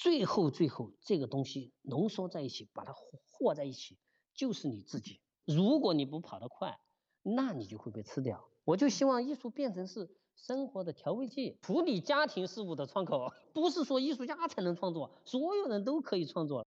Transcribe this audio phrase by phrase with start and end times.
[0.00, 3.98] 最后最后这个东西浓缩在一起，把它和在一起，
[4.32, 5.20] 就是你自己。
[5.44, 6.80] 如果你不跑得快，
[7.22, 8.48] 那你就会被吃掉。
[8.64, 16.66] 我就希望艺术变成是生活的调味剂，处理家庭事务的窗口， 不是说艺术家才能创作，所有人都可以创作。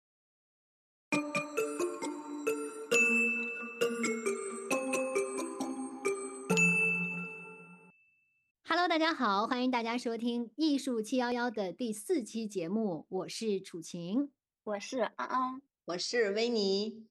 [8.97, 14.31] 大家好，欢迎大家收听《艺术七幺幺》的第四期节目，我是楚晴，
[14.63, 17.05] 我是安安，我是维尼。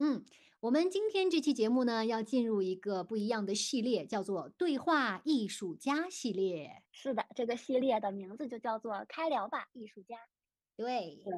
[0.00, 0.22] 嗯，
[0.60, 6.82] 我们今天这期节目呢，要进入一个不一样的系列，叫做“对话艺术家”系列。
[6.92, 10.18] 是的，这个系列的名字就叫做“开聊吧，艺术家”。
[10.76, 11.34] 对对。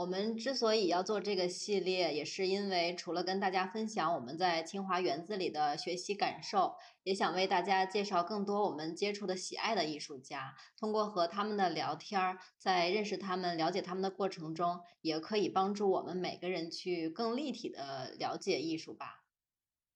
[0.00, 10.54] 我们之所以要做这个系列，也是因为除了跟大家分享我们在清华园子里的学习感受，也想为大家介绍更多我们接触的喜爱的艺术家。
[10.78, 19.26] 通过和他们的聊天，在认识他们、了解他们的过程中，也可以帮助我们每个人去更立体的了解艺术吧。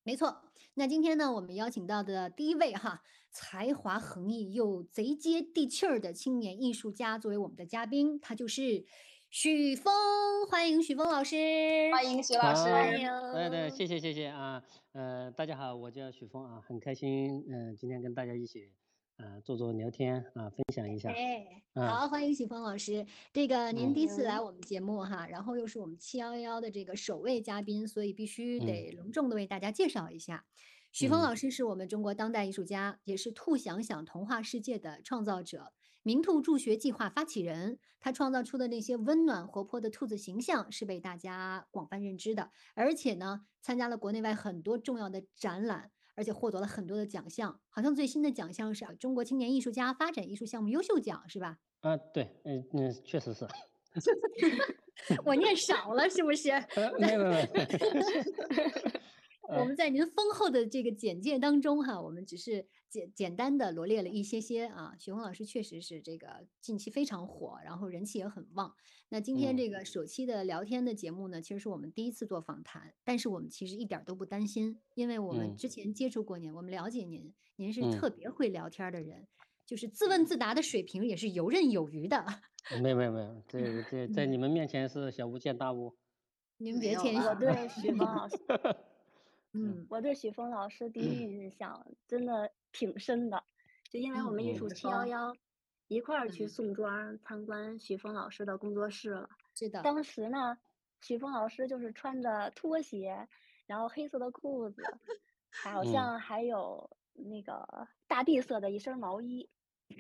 [0.03, 0.43] 没错，
[0.75, 8.85] 那今天呢，我们邀请到的第一位哈，才华横溢又贼接地气儿的青年艺术家，作为我们的嘉宾，他就是。
[9.35, 9.93] 许峰，
[10.49, 11.35] 欢迎许峰老师，
[11.93, 13.11] 欢迎许老师，欢迎。
[13.33, 18.71] 对对，谢谢谢谢啊，呃，大家好，我叫许峰啊，很开心，嗯，今天跟大家一起，
[19.17, 21.11] 啊，做做聊天啊，分享一下。
[21.11, 23.05] 哎，好，欢迎许峰老师。
[23.33, 30.45] 这个您第一次来我们节目哈，然后又是我们七幺幺的这个首位嘉宾，所以必须得隆重的为大家介绍一下。
[30.93, 35.73] 许峰老师是我们中国当代艺术家，也是“兔想想”童话世界的创造者。
[36.05, 47.59] 明兔助学计划发起人，他创造出的那些温暖活泼的兔子形象是被大家广泛认知的，而且呢，参加了国内外很多重要的展览，而且获得了很多的奖项。
[47.71, 51.59] 好像最新的奖项是中国青年艺术家发展艺术项目优秀奖，是吧？
[51.81, 53.49] 啊，对，嗯嗯，确实是。
[55.25, 56.51] 我念少了是不是？
[56.99, 57.47] 没有没有。
[59.49, 64.95] 我们在您丰厚的这个简介当中，哈，我们只是简简单的罗列了一些些啊。
[64.99, 68.75] 许宏老师确实是这个近期非常火，然后人气也很旺。
[69.11, 79.27] 那今天这个首期的聊天的节目呢，其实是我们第一次做访谈，但是我们其实一点都不担心，因为我们之前接触过您，我们了解您，您是特别会聊天的人，
[79.67, 82.25] 就是自问自答的水平也是游刃有余的。
[82.83, 85.95] 没有没有没有，这这在你们面前是小巫见大巫。
[86.57, 88.37] 您别谦虚，对许宏老师。
[89.55, 93.45] 嗯，我对许峰老师第一印象真的挺深的，
[93.89, 95.33] 就因为我们艺术七幺幺
[95.87, 99.31] 一块儿去宋庄参观许峰老师的工作室了。
[99.55, 100.59] 是的，当时呢，
[101.01, 103.29] 许峰老师就是穿着拖鞋，
[103.67, 104.83] 然后黑色的裤子，
[105.51, 109.49] 好像还有那个大地色的一身毛衣。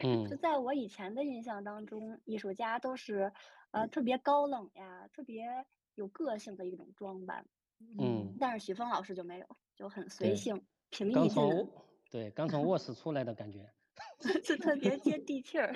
[0.03, 3.33] 嗯，就在我以前的印象当中，艺术家都是
[3.71, 5.65] 呃特别高冷呀，特别
[5.95, 7.47] 有个性的一种装扮。
[7.99, 11.69] 嗯，但是许峰老师就没有，就很随性、平易近人。
[12.11, 13.69] 对，刚从卧室出来的感觉，
[14.45, 15.75] 就特别接地气儿。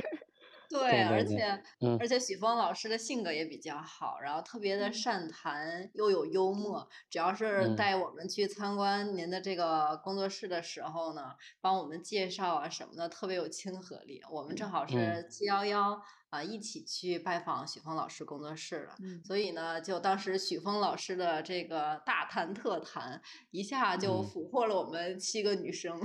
[0.69, 1.63] 对，而且
[1.99, 6.87] 而且许峰老师的性格也比较好，然后特别的善谈，又有幽默。
[7.09, 14.21] 只要是带我们去参观您的这个工作室的时候呢，帮我们介绍啊什么的，特别有亲和力。
[14.31, 15.99] 我们正好是七幺幺
[16.29, 25.99] 啊，一起去拜访许峰老师工作室了，所以呢，就当时许峰老师的这个大谈特谈，一下就俘获了我们七个女生。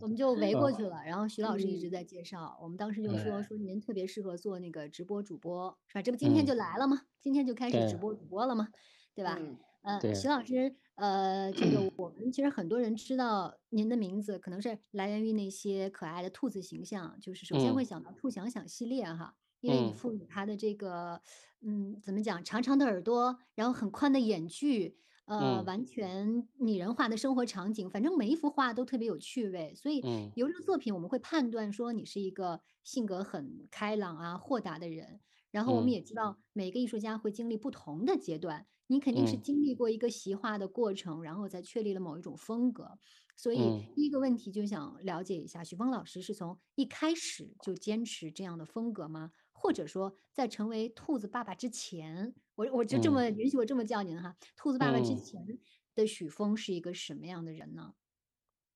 [0.00, 2.58] 我们就围过去了，然后徐老师一直在介绍。
[2.62, 6.02] 我们当时就说说您特别适合做那个直播主播，是吧？
[6.02, 7.02] 这不今天就来了吗？
[7.20, 8.68] 今天就开始直播主播了吗？
[9.14, 9.38] 对吧？
[9.82, 21.22] 呃，徐老师，呃，这个我们其实很多人知道您的名字，可能是来源于那些可爱的兔子形象，就是首先会想到“兔想想”系列哈，因为你赋予它的这个，
[21.62, 22.42] 嗯，怎么讲？
[22.44, 24.98] 长长的耳朵，然后很宽的眼距。
[25.28, 30.02] 呃，完全拟人化的生活场景，反正每一幅画都特别有趣味，所以
[30.34, 35.20] 由这个作品我们会判断说你是一个性格很开朗啊、豁达的人。
[35.50, 42.98] 然后我们也知道每个艺术家会经历不同的阶段，你肯定是经历过一个习画的过程，然后才确立了某一种风格。
[43.36, 43.58] 所以
[43.94, 49.30] 第一个问题就想了解一下，许峰老师是从一开始就坚持这样的风格吗？
[49.52, 52.34] 或者说在成为兔子爸爸之前？
[52.58, 55.46] 我我就这么允许我这么叫您哈，兔子爸爸之前
[55.94, 57.94] 的许峰是一个什么样的人呢？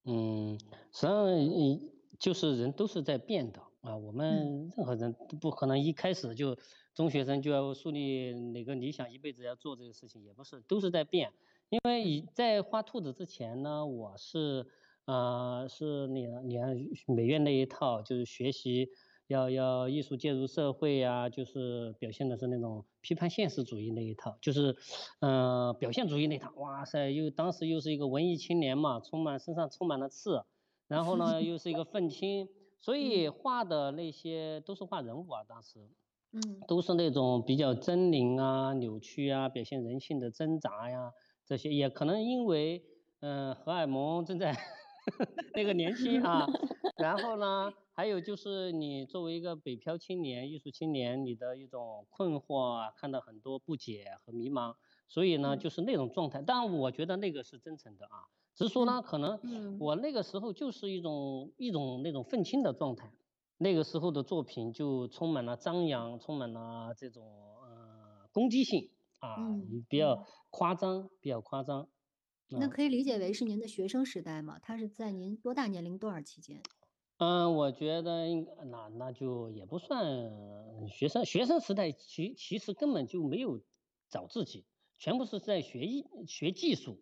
[0.05, 0.56] 嗯，
[0.93, 1.81] 实际上，
[2.17, 3.96] 就是人都是在变的啊。
[3.96, 6.56] 我们任何人都不可能一开始就
[6.94, 11.32] 中学生就要树立哪个理想，一辈子要做这个事情，也不是，都是在变。
[11.69, 14.64] 因为以在画兔子之前呢，我是
[15.06, 16.76] 呃是那个你看
[17.08, 18.90] 美院那一套，就是学习。
[19.32, 24.76] 要要艺术介入社会呀，就是表现的是那种批判现实主义那一套，就是
[25.20, 26.52] 嗯表现主义那套。
[26.56, 30.44] 哇塞，又当时又是一个文艺青年嘛，充满身上充满了刺，
[30.87, 32.49] 然后呢又是一个愤青，
[32.81, 35.81] 所以画的那些都是画人物啊，当时，
[36.32, 41.12] 嗯，都是那种比较狰狞啊、扭曲啊，表现人性的挣扎呀，
[41.46, 42.85] 这些也可能因为
[43.20, 44.56] 嗯荷尔蒙正在
[45.54, 46.46] 那个年轻啊，
[46.96, 47.72] 然后呢。
[47.94, 54.76] 还有就是你作为一个北漂青年、艺术青年，你的一种困惑啊，看到很多不解和迷茫，
[55.08, 56.40] 所以呢，就是那种状态。
[56.40, 58.25] 但我觉得那个是真诚的啊，
[58.56, 59.38] 只是说呢，可能
[59.78, 63.12] 我那个时候就是一种一种那种愤青的状态，
[63.58, 67.22] 那个时候的作品就充满了张扬，充满了这种
[67.60, 68.88] 呃攻击性
[69.20, 69.37] 啊，
[69.87, 71.90] 比较夸张，比较夸张。
[72.58, 74.58] 那可以理解为是您的学生时代吗？
[74.60, 76.60] 他是在您多大年龄段期间？
[77.19, 83.60] 嗯，我觉得应那那就也不算学生，学生时代其其实根本就没有
[84.08, 84.66] 找自己，
[84.99, 86.99] 全部是在学艺学技术，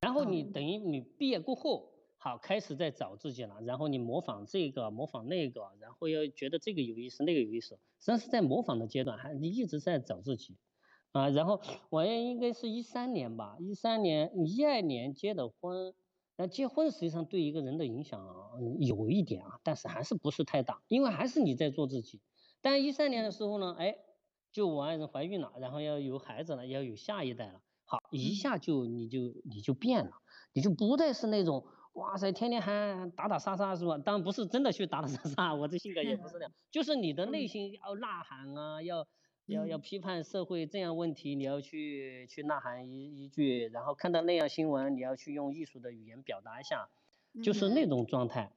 [0.00, 10.56] 然后你等于你毕业过后，好开始在找自己了，然后你模仿这个模仿那个，然后要觉得这个有意思那个有意思，实际上是在模仿的阶段，还你一直在找自己
[11.12, 11.60] 啊，然后
[11.90, 15.94] 我也应该是一三年吧，一三年一二年结的婚。
[16.40, 18.24] 那结婚实际上对一个人的影响
[18.78, 22.20] 有一点啊，但是还是不是太大，因为还是你在做自己。
[22.60, 23.96] 但一三年的时候呢，哎，
[24.52, 30.12] 就我爱人怀孕了，然后要有孩子了，要有下一代了，好，一下就你就你就变了，
[30.52, 33.98] 你就不再是那种哇塞，天天还打打杀杀是吧？
[33.98, 39.08] 当然不是真的去打打杀杀，我这性格也不是那样，就是你的内心要呐喊啊，要。
[39.48, 46.88] 要要批判社会这样问题，你要去去呐喊一一句，然后看到那样新闻，你要去用艺术的语言表达一下，
[47.42, 48.52] 就是那种状态，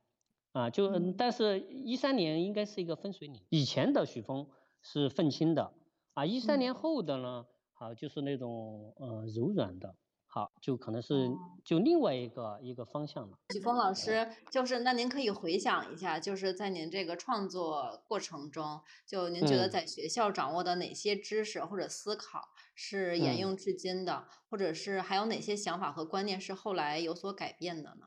[0.51, 4.47] 啊，就但是一三年应该是一个分水岭，以前的许峰
[4.81, 5.73] 是愤青的，
[6.13, 9.95] 啊，一三年后的呢，好就是那种呃柔软的。
[10.33, 11.29] 好，就可能是
[11.61, 13.37] 就另外一个一个方向了。
[13.49, 28.05] 许峰老师，就是那您可以回想一下，就是在您这个创作过程中，就您觉得在学校掌握的哪些知识或者思考是沿用至今的，或者是还有哪些想法和观念是后来有所改变的呢？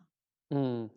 [0.49, 0.88] 嗯，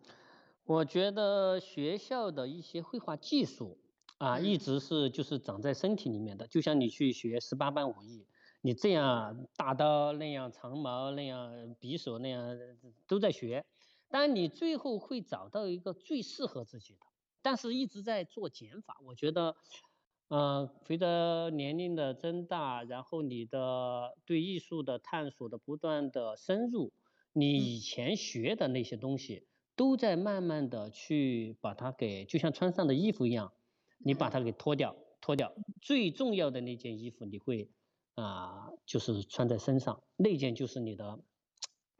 [0.64, 3.76] 我觉得学校的一些绘画技术
[4.16, 8.26] 啊，一直是就是长在身体里面的，就像你去学十八般武艺。
[8.60, 12.58] 你这样大刀那样长矛那样匕首那样
[13.06, 13.64] 都在学，
[14.08, 17.06] 但你最后会找到一个最适合自己的，
[17.40, 18.98] 但是一直在做减法。
[19.04, 19.54] 我觉得，
[20.28, 26.92] 嗯，随着年龄的增大，然后你的对艺术的探索的不断的深入，
[27.32, 29.46] 你以前学的那些东西
[29.76, 33.52] 都在慢慢的去把它给，就像穿上的衣服一样，
[33.98, 37.70] 你把它给脱掉，脱掉最重要的那件衣服，你会。
[38.20, 41.20] 啊，就是穿在身上那件就是你的，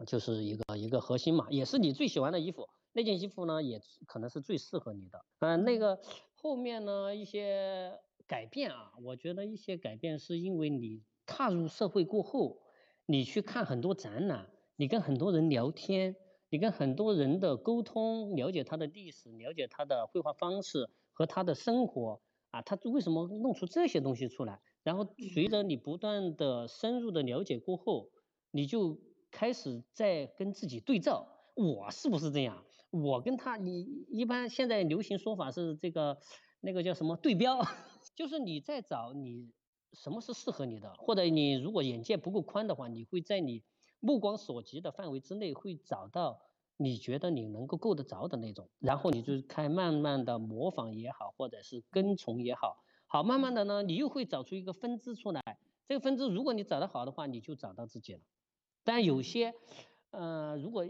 [0.05, 2.69] 就是一个一个核心嘛，也是你最喜欢的衣服。
[2.93, 5.25] 那件衣服呢，也可能是最适合你的。
[5.39, 6.01] 嗯，那个
[6.35, 12.63] 后面呢一些改变啊，我觉得一些改变是因为你踏入社会过后，
[13.07, 16.17] 你去看很多展览，你跟很多人聊天，
[16.49, 24.61] 你跟很多人的沟通，了解他的历史，了解他的绘画方式和他的生活啊，他为什么弄出这些东西出来？
[24.89, 28.09] 然后随着你不断的深入的了解过后，
[28.51, 28.99] 你就
[29.31, 32.65] 开始在跟自己对照，我是不是这样？
[32.91, 36.17] 我跟他，你一般现在流行说法是这个，
[36.63, 37.61] 那个叫什么对标，
[38.17, 39.53] 就是你在找你
[39.93, 43.63] 什么是适合你的，或者你如果眼界不够宽的话，你会在你
[44.01, 46.41] 目光所及的范围之内会找到
[46.79, 52.79] 你觉得你能够够得着的那种，然后你就开慢慢的模仿也好，或者是跟从也好。
[53.09, 55.43] 好，慢慢的呢，你又会找出一个分支出来。
[55.89, 58.21] 这个分支，如果你找得好的话，你就找到自己了。
[58.85, 59.55] 但有些，
[60.11, 60.85] 呃，如果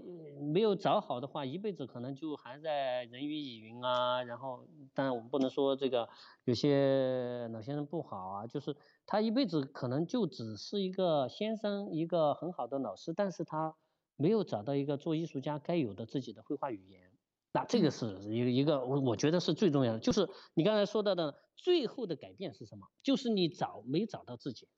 [0.53, 4.25] 没有找好的话，一辈子可能就还在人云亦云啊。
[4.25, 6.09] 然后，当然我们不能说这个
[6.43, 13.77] 有些老先生不好啊，就是他一辈子可能就只是一个先生，一个很好的老师，但是他
[14.17, 17.13] 没有找到一个做艺术家该有的自己的绘画语言。
[17.53, 22.87] 那这个是一个一个，我我觉得是最重要的，就是你刚才说到的最后的改变是什么？
[23.03, 24.69] 就是你找没找到自己，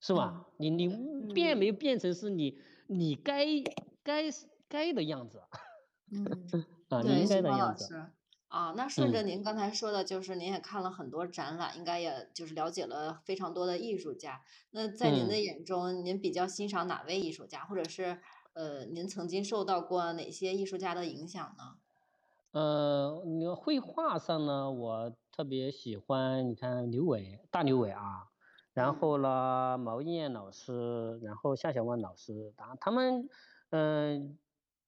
[0.00, 0.46] 是吧？
[0.58, 0.88] 你你
[1.34, 3.44] 变没变成是你你该
[4.02, 4.24] 该
[4.68, 5.42] 该的样子？
[6.12, 6.24] 嗯，
[6.88, 8.12] 啊，你应该的样子。
[8.48, 14.42] 啊，那顺着您刚才说的，就是您也看了很多展览，应该也就是了解了非常多的艺术家。
[14.70, 18.20] 那在您的眼中，您比较欣赏哪位艺术家，或者是
[18.54, 21.76] 呃，您曾经受到过哪些艺术家的影响呢？
[22.52, 28.26] 呃，你绘画上呢，我特别喜欢，你看刘伟，大刘伟啊，
[28.74, 33.28] 然后呢，毛燕老师，然后夏小万老师，当然他们，
[33.70, 34.36] 嗯，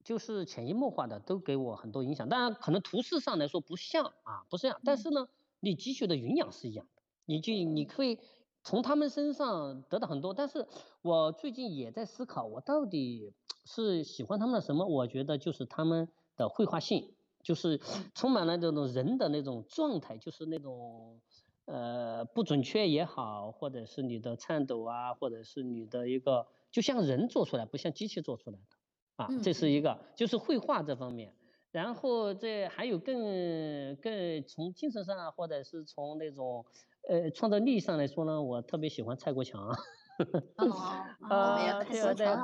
[0.02, 2.28] 就是潜移默化的都给我很多影响。
[2.28, 5.28] 当然，可能图示上来说不像啊，不是这样，但是呢，
[5.60, 8.18] 你汲取的营养是一样的，你就你可以
[8.64, 10.34] 从他们身上得到很多。
[10.34, 10.66] 但是
[11.00, 13.32] 我最近也在思考，我到底
[13.64, 14.84] 是喜欢他们的什么？
[14.84, 17.14] 我觉得就是他们的绘画性。
[17.42, 17.80] 就是
[18.14, 21.20] 充满了这种人的那种状态，就是那种
[21.66, 31.34] 呃不准确也好，或者是你的颤抖啊，或者是你的一个就像人做出来，不像机器做出来的啊，这是一个就是绘画这方面。
[31.70, 36.66] 然后这还有更更从精神上或者是从那种
[37.08, 39.74] 呃创造力上来说呢，我特别喜欢蔡国强。
[40.58, 42.36] 哦，呃，对对对，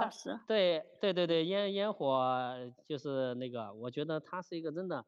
[0.47, 2.57] 对对对对，烟烟火
[2.87, 5.07] 就是那个，我觉得他是一个真的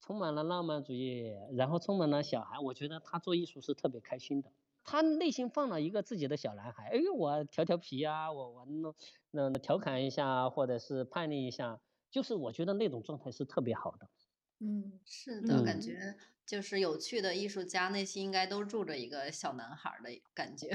[0.00, 4.52] 充满了浪漫主义，然后充满了小孩，我觉得他做艺术是特别开心的，
[4.84, 8.94] 他内心放了一个自己的小男孩，哎，我调调皮啊，我我弄
[9.32, 11.80] 那调侃一下，或者是叛逆一下，
[12.10, 14.10] 就是我觉得那种状态是特别好的。
[14.62, 20.70] 嗯，是的，感觉就是有趣的艺术家内心应该都住着一个小男孩的感觉。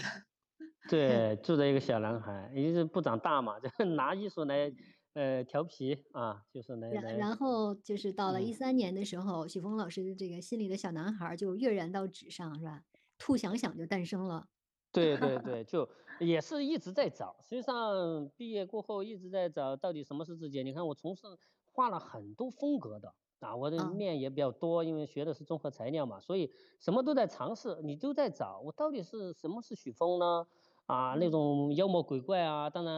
[0.89, 4.71] 对，住着一个小男孩，也是不长大嘛， 就拿艺术来，
[5.13, 7.17] 呃，调皮啊，就是来然。
[7.17, 12.83] 然后就是到了一三年的时候，许峰老师的这个心里的小男孩就跃然到纸上，是吧？
[13.17, 14.47] 兔想想就诞生了。
[14.93, 15.89] 对对对，就
[16.19, 17.35] 也是一直在找。
[17.41, 20.63] 实际上毕业过后一直在找，到底什么是自己？
[20.63, 21.23] 你看我从事
[21.71, 23.13] 画了很多风格的。
[23.39, 30.47] 啊，我的面也比较多，因为学的是综合材料嘛，所以什么都在尝试，你都在找我到底是什么是许峰呢？
[30.85, 32.97] 啊，那种妖魔鬼怪啊，当然，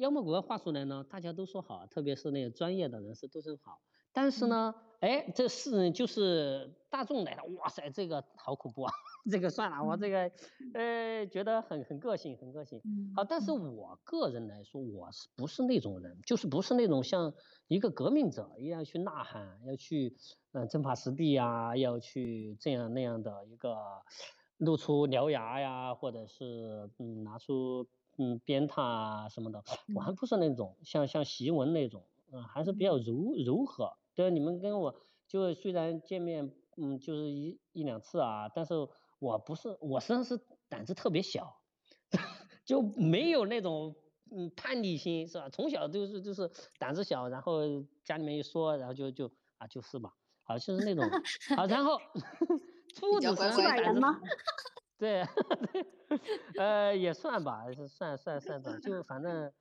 [0.00, 3.80] 妖魔鬼怪画出来呢，大家都说好，特别是那些专业的人士都说好，
[4.12, 4.74] 但是呢。
[5.00, 8.92] 哎，这是就是大众来了，哇塞，这个好恐怖啊！
[9.30, 10.32] 这个算了，我这个，
[10.72, 12.80] 呃，觉得很很个性，很个性。
[13.14, 16.18] 好，但是我个人来说，我是不是那种人？
[16.24, 17.34] 就是不是那种像
[17.68, 20.16] 一个革命者一样去呐喊，要去
[20.52, 23.76] 嗯征伐实地呀，要去这样那样的一个
[24.64, 29.62] 露出獠牙呀，或者是嗯拿出嗯鞭挞啊什么的，
[29.94, 33.92] 我还不是那种像像习文那种，嗯，还是比较柔柔和。
[34.14, 34.94] 对，你们跟我
[35.26, 38.74] 就虽然见面，嗯，就是一一两次啊，但是
[39.18, 41.60] 我不是，我实际上是胆子特别小，
[42.64, 43.96] 就没有那种
[44.30, 45.48] 嗯叛逆心，是吧？
[45.50, 47.62] 从小就是就是胆子小，然后
[48.04, 51.04] 家里面一说，然后就就啊就是吧，好像是那种
[51.56, 51.98] 啊，然后
[52.94, 54.00] 兔子是胆子，
[54.98, 55.22] 对
[56.08, 56.20] 对，
[56.58, 59.52] 呃也算吧，算算算吧，就反正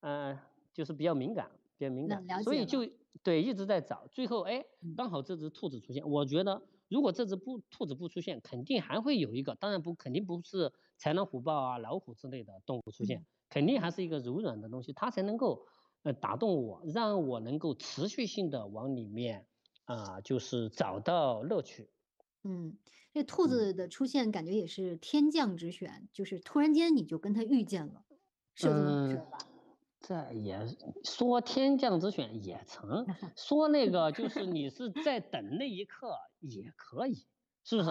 [0.00, 0.38] 嗯
[0.74, 1.50] 就是比较敏感。
[1.78, 2.86] 比较敏感，所以就
[3.22, 4.62] 对一直在找，最后哎，
[4.98, 6.06] 刚好这只兔子出现。
[6.06, 10.70] 我觉得如果这只不兔子不出现，肯定还会有一个，当然不肯定不是
[11.00, 15.64] 豺狼虎豹啊、老虎之类的动物出现，肯定还是一个柔软的东西，它才能够
[16.02, 19.46] 呃打动我，让我能够持续性的往里面
[19.86, 21.88] 啊，就是找到乐趣。
[22.42, 22.76] 嗯，
[23.12, 28.04] 这兔子的出现感觉也是天降之选，就是突然间你就跟它遇见了，
[28.54, 29.38] 是这么回事吧？
[30.00, 30.58] 这也
[31.04, 33.06] 说天降之选也成，
[33.36, 37.26] 说那 个就是你是在等那一刻也可以，
[37.64, 37.90] 是不是？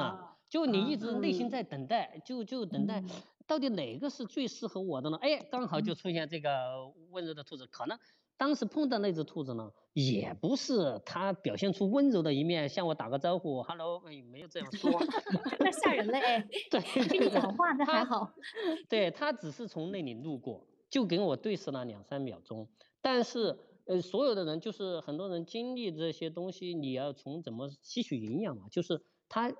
[0.50, 3.03] 就你一直内心在等待，就就等待，
[3.46, 5.18] 到底哪个是最适合我的呢？
[5.22, 8.00] 哎，刚好就出现这个温柔的兔子，可能
[8.39, 14.00] 当时碰到那只兔子呢，也不是它表现出温柔的一面，向我打个招呼，hello，
[14.31, 14.89] 没有这样说，
[15.60, 16.79] 那吓人嘞， 对，
[17.10, 18.34] 跟你讲话那还好，
[18.88, 20.65] 对它只是从那里路过。
[20.89, 22.67] 就跟我对视了两三秒钟，
[23.01, 28.67] 但是呃，所有的人就是很多人经历这些东西，你要从怎么吸取营养嘛？
[28.72, 29.53] 就是他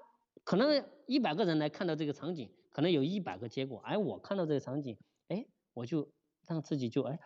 [0.43, 6.09] 可能一百个人来看到这个场景，可能有一百个结果，而我看到这个场景，哎，我就
[6.48, 7.19] 让自己就哎，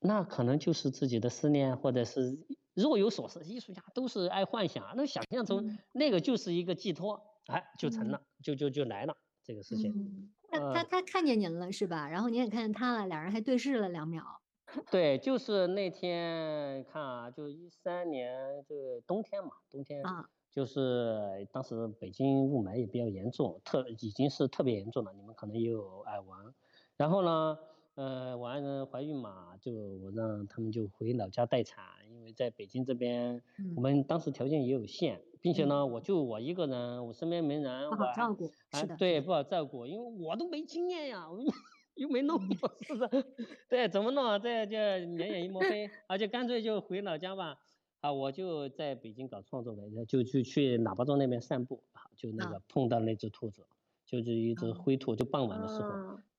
[0.00, 2.38] 那可能就是自己的思念，或者是
[2.74, 3.44] 若有所思。
[3.44, 10.30] 艺术家都是爱幻想，那想象中那个就是一个寄托，哎，就成了，就就就来了这个事情。
[10.50, 12.08] 他他他看见您了是吧？
[12.08, 14.24] 然后您也看见他了，俩人还对视了两秒。
[14.90, 26.54] 对，就是那天看啊，就一三年这个冬天嘛，冬天啊，就是当时北京雾霾也比较严重，特已经是特别严重了，你们可能也有耳闻。
[26.98, 27.58] 然后呢，
[27.98, 33.42] 呃，我爱人怀孕嘛，就我让他们就回老家待产，因为在北京这边，
[33.74, 35.20] 我们当时条件也有限。
[35.40, 41.40] 并且呢，我就我一个人，我身边没人，不好照顾，是的，对，不好照顾，因为我都没经验呀，我
[41.96, 43.24] 又没弄过，是不是？
[43.68, 44.38] 对，怎么弄啊？
[44.38, 44.76] 这就
[45.16, 47.56] 两眼一 抹黑，而且干脆就回老家吧。
[48.00, 51.82] 啊，我就在北京搞创作的，就就去喇叭庄那边散步，
[52.16, 53.66] 就那个碰到那只兔子，
[54.06, 55.88] 就是一只灰兔，就傍晚的时候，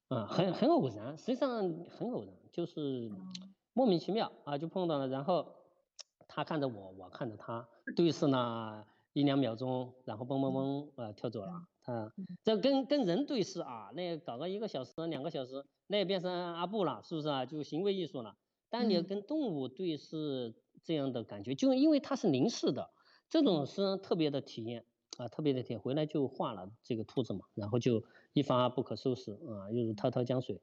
[0.09, 1.49] 啊，很很偶然，实际上
[1.89, 3.09] 很偶然，就是
[3.73, 5.47] 莫名其妙啊，就碰到了，然后
[6.27, 11.51] 他看着我，我看着他，对视了一两秒钟，然后嘣嘣嘣，呃，跳走了，
[11.83, 12.11] 啊，
[12.43, 17.45] 这跟跟人对视啊，那搞个一个小时两个小时，那也变成阿布了，是不是啊？
[17.45, 18.35] 就行为艺术了。
[18.69, 20.53] 但你要跟动物对视。
[20.81, 22.89] 这样的感觉，就因为它是凝视的，
[23.29, 24.85] 这种是特别的体验
[25.17, 25.79] 啊，特别的体验。
[25.79, 28.01] 回来就画了这个兔子嘛，然后就
[28.33, 30.61] 一发不可收拾啊，又如滔滔江水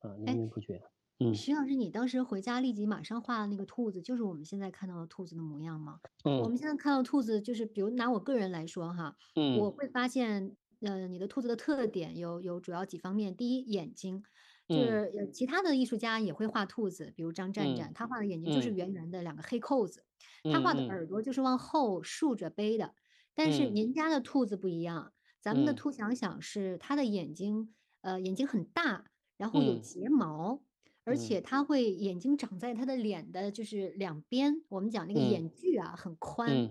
[0.00, 0.82] 啊，连绵不绝。
[1.20, 6.00] 嗯，徐老师，你当时回家立即马上画的那个兔子，就是我们现在看到的兔子的模样吗？
[6.24, 14.22] 嗯，我们现在看到兔子，就是比如拿我个人来说哈，嗯，我会发现，呃，你的兔子的特点有有主要几方面，第一，眼睛。
[14.68, 20.04] 就是其他的艺术家也会画兔子，比如张占占，他画的眼睛就是圆圆的两个黑扣子，
[20.52, 22.94] 他画的耳朵就是往后竖着背的。
[23.34, 25.14] 但是您家的兔子不一样，
[25.48, 29.06] 咱们的兔想想是它的眼睛，呃，眼睛很大，
[29.38, 30.60] 然后有睫毛，
[31.04, 36.70] 而且它会眼睛长在它的脸的就是两边，我们讲那个眼距啊很宽，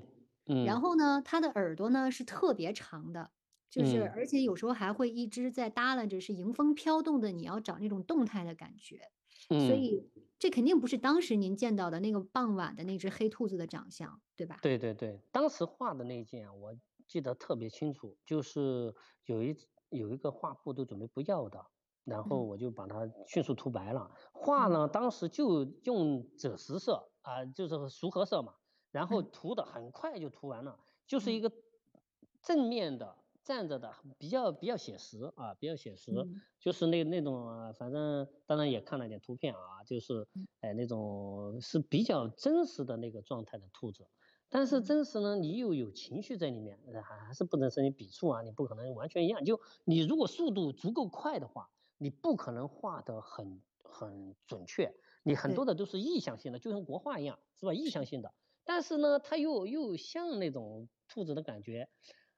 [0.64, 3.32] 然后呢，它的耳朵呢是特别长的。
[3.68, 7.32] 就是，而且有时候还会一直在耷拉着，是迎风飘动的。
[7.32, 9.10] 你要找那种动态的感觉，
[9.50, 10.08] 所以
[10.38, 14.60] 这肯定不是当时您见到的那个傍晚的那只黑兔子的长相，对吧？
[14.62, 16.78] 对对对，当时画的那件我
[17.08, 18.94] 记得特别清楚，就是
[19.26, 19.56] 有一
[19.90, 21.66] 有一个画布都准备不要的，
[22.04, 24.12] 然后我就把它迅速涂白了。
[24.34, 28.56] 画呢，当时就用赭石色啊，就是熟褐色嘛，
[28.92, 31.52] 然后涂的很快就涂完了，就是一个
[32.42, 33.18] 正面的。
[33.48, 36.12] 站着的比较比较写实啊，比较写实，
[36.60, 40.28] 就是那那种，反正当然也看了点图片啊，就是
[40.60, 44.06] 哎那种是比较真实的那个状态的兔子，
[44.50, 49.44] 但是真实呢，你又有情绪在里面，还还是不能是你笔触啊，你不可能完全一样。
[49.44, 54.94] 就你如果速度足够快的话，你不可能画得很很准确，
[55.24, 57.74] 你很多的都是意向性的，就像国画一样，是吧？
[57.74, 61.90] 意向性的，但是呢，它又又像那种兔子的感觉。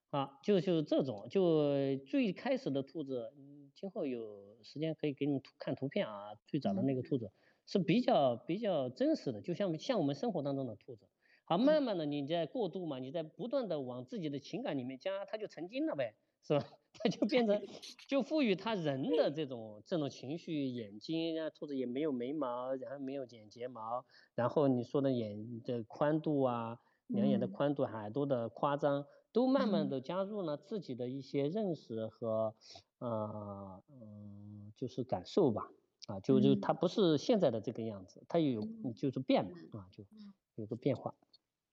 [0.10, 6.34] 啊，就就是这种，就最开始的兔子，嗯，今后有时间可以给你图看图片啊。
[6.48, 7.32] 最早的那个兔子
[7.68, 11.08] 是比较比较真实的，就像像我们生活当中的兔子。
[11.50, 16.64] 好，慢慢的你在过渡嘛，你在不断的往自己的情感里面加，它就成精了呗，是吧？
[16.94, 17.60] 它就变成，
[18.08, 20.68] 就赋予它人的这种这种情绪。
[20.68, 29.08] 眼睛啊，兔子也没有眉毛，然后没有剪睫毛，然后你说的眼的宽度啊，两眼的宽度，耳朵的夸张。
[29.32, 32.56] 都慢慢的加入了自己的一些认识和，
[32.98, 35.70] 呃，嗯，就是感受吧，
[36.08, 38.64] 啊，就就它不是现在的这个样子，它有
[38.96, 40.04] 就是变了啊，就
[40.56, 41.14] 有个变化。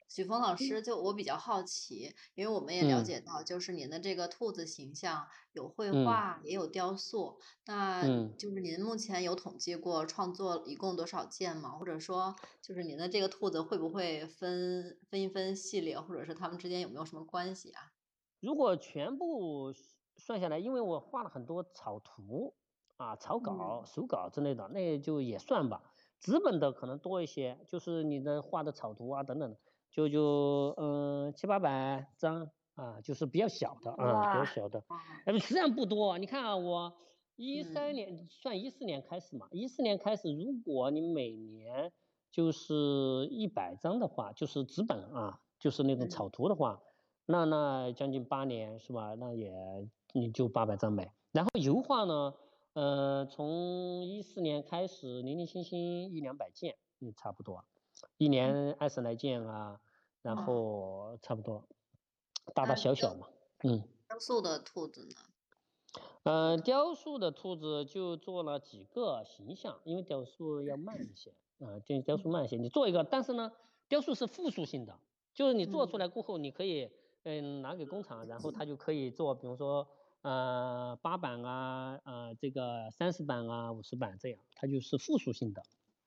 [0.08, 8.04] 许峰老师，就我比较好奇，因为我们也了解到，就是您的这个兔子形象有绘画，也有雕塑，那
[8.36, 11.70] 就是您目前有统计过创作一共多少件吗？
[11.70, 17.92] 或者说，就是您的这个兔子会不会分分一分系列，或者是它们之间有没有什么关系啊？
[18.40, 19.72] 如果全部
[20.16, 22.54] 算下来，因为我画了很多草图
[22.96, 25.82] 啊、草稿、手稿之类的，那就也算吧。
[26.20, 29.58] 纸本的可能多一些，就是你的画的草图啊等等的。
[29.96, 34.84] 就就嗯七八百张啊，就是比较小的啊，比较小的，
[35.24, 36.18] 呃实际上不多。
[36.18, 36.92] 你看啊，我
[37.36, 41.90] 一三年算一四年开始嘛，一四年开始，如果你每年
[42.30, 46.82] 就是一百张的话，就是纸本啊，就是那种草图的话，
[47.24, 49.14] 那那将近八年是吧？
[49.14, 49.50] 那也
[50.12, 51.10] 你就八百张呗。
[51.32, 52.34] 然后油画呢，
[52.74, 57.64] 呃，从一四年开始，零零星星一两百件，嗯，差不多，
[58.18, 59.80] 一年二十来件啊。
[60.26, 61.68] 然后差不多，
[62.52, 63.28] 大大小小嘛，
[63.62, 63.80] 嗯。
[64.08, 65.14] 雕塑的兔子呢？
[66.24, 72.56] 嗯，雕塑的兔子就做了几个形象，因为雕塑要慢一些，啊，就雕塑慢一些。
[72.56, 73.52] 你做一个，但是呢，
[73.88, 74.98] 雕塑是复数性的，
[75.32, 76.90] 就是你做出来过后，你可以，
[77.22, 79.86] 嗯，拿给工厂，然后他就可以做，比如说，
[80.22, 85.62] 呃，八版啊，呃，这个三十版啊，五十版这样，它就是复数性的，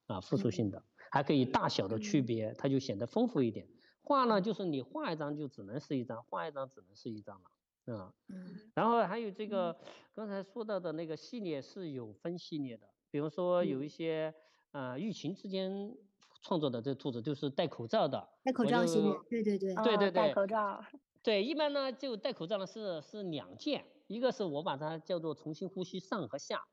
[0.07, 3.65] 啊，复数性的，还可以大小的区别，它就显得丰富一点。
[4.09, 9.77] 画呢，就是你画一张就只能是一张，画一张只能是一张了，嗯，然后还有这个
[10.15, 14.33] 刚才说到的那个系列是有分系列的，比如说有一些
[14.71, 15.95] 啊，疫情之间
[16.41, 20.83] 创作的这兔子就是戴口罩的，戴口罩系列，对对对，对对对，戴口罩，
[21.21, 26.63] 对，一般呢就戴口罩呢是是两件，一个是我把它叫做重新呼吸上和下，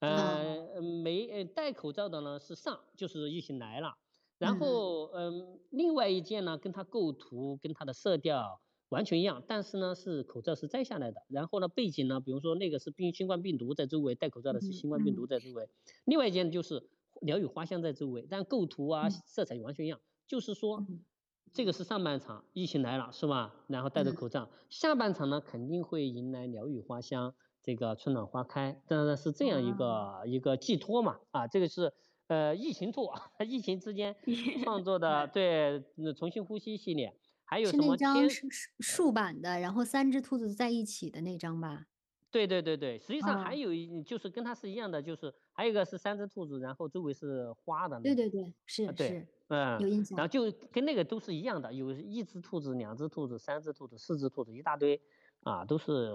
[0.00, 3.96] 呃，没戴口罩的呢是上，就是疫情来了。
[4.42, 15.26] 然后嗯，另外一件呢，跟它构图跟它的色调完全一样，但是呢是口罩是摘下来的，然后呢背景呢，比如说那个是病新冠病毒在周围，戴口罩的是新冠病毒。
[15.26, 15.68] 在周围，
[16.04, 16.88] 另外一件就是
[17.20, 20.84] 鸟语花香在周围，但构图啊色彩完全一样，就是说。
[21.54, 23.54] 这个是上半场，疫情来了是吧？
[23.66, 31.18] 然后戴着口罩，下半场呢肯定会迎来鸟语花香，这个春暖花开，当然是这样一个一个寄托嘛。
[31.30, 31.92] 啊，这个是
[32.32, 33.10] 呃疫情兔，
[33.46, 34.16] 疫情之间
[34.64, 35.82] 创作 的，对，
[36.16, 37.12] 重新呼吸系列，
[37.44, 37.82] 还有什么？
[37.82, 38.46] 是那张是
[38.80, 41.86] 竖版的，然后三只兔子在一起的那张吧？
[42.30, 48.00] 对对对对，实际上还有一就是跟它是一样的，就是还有一个是三只兔子，然后周围是花的。
[48.00, 49.26] 对对对，是是。
[49.48, 50.16] 嗯，有印象。
[50.16, 54.98] 然后就跟那个都是一样的，有一只兔子、两只兔子、三只兔子、四只兔子，一大堆，
[55.42, 56.10] 啊，都是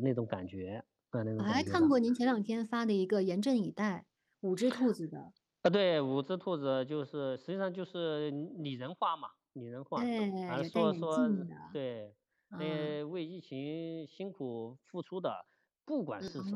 [0.00, 0.82] 那种感觉。
[1.10, 1.38] 啊，那种。
[1.38, 4.04] 我还看过您前两天发的一个“严阵以待”，
[4.42, 5.32] 五只 兔子的。
[5.62, 10.02] 啊，对，五只兔子就是实际上就是拟人化嘛，拟人化。
[10.02, 11.16] 哎，说说
[11.72, 12.14] 对，
[12.50, 15.46] 呃，为疫情辛苦付出的。
[15.84, 16.52] 不管是谁，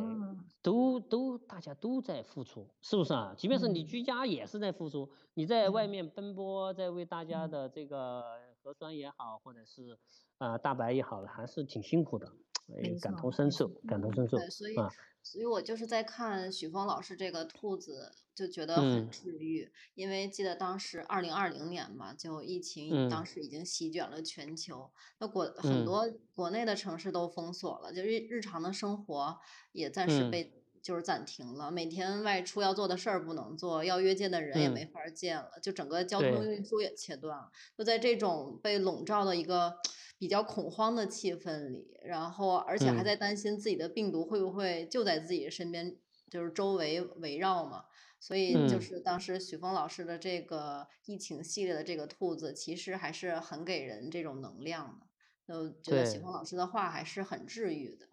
[0.63, 3.35] 都都大家都在付出，是不是啊？
[3.37, 8.23] 即便是你居家也是在付出，你在外面奔波，在为大家的这个
[8.63, 9.99] 核酸也好，或者是
[10.39, 12.33] 啊大白也好，还是挺辛苦的，
[13.03, 14.39] 感同身受，感同身受
[14.81, 14.89] 啊。
[15.27, 29.37] 所以我就是在看许峰老师这个兔子，就觉得很治愈，因为记得当时二零二零年嘛，就疫情当时已经席卷了全球，那国很多国内的城市都封锁了，就日日常的生活
[29.73, 39.77] 也暂时被就是暂停了，每天外出要做的事儿不能做，要约见的人也没法见了，就整个交通运输也切断了，就在这种被笼罩的一个。
[40.19, 45.97] 比较恐慌的气氛里，然后而且还在担心自己的病毒会不会就在自己身边，
[46.31, 47.85] 就是周围围绕嘛。
[48.19, 55.07] 所以就是当时许峰老师的这个疫情系列的这个兔子，其实还是很给人这种能量的。
[55.47, 58.09] 就觉得许峰老师的话还是很治愈的。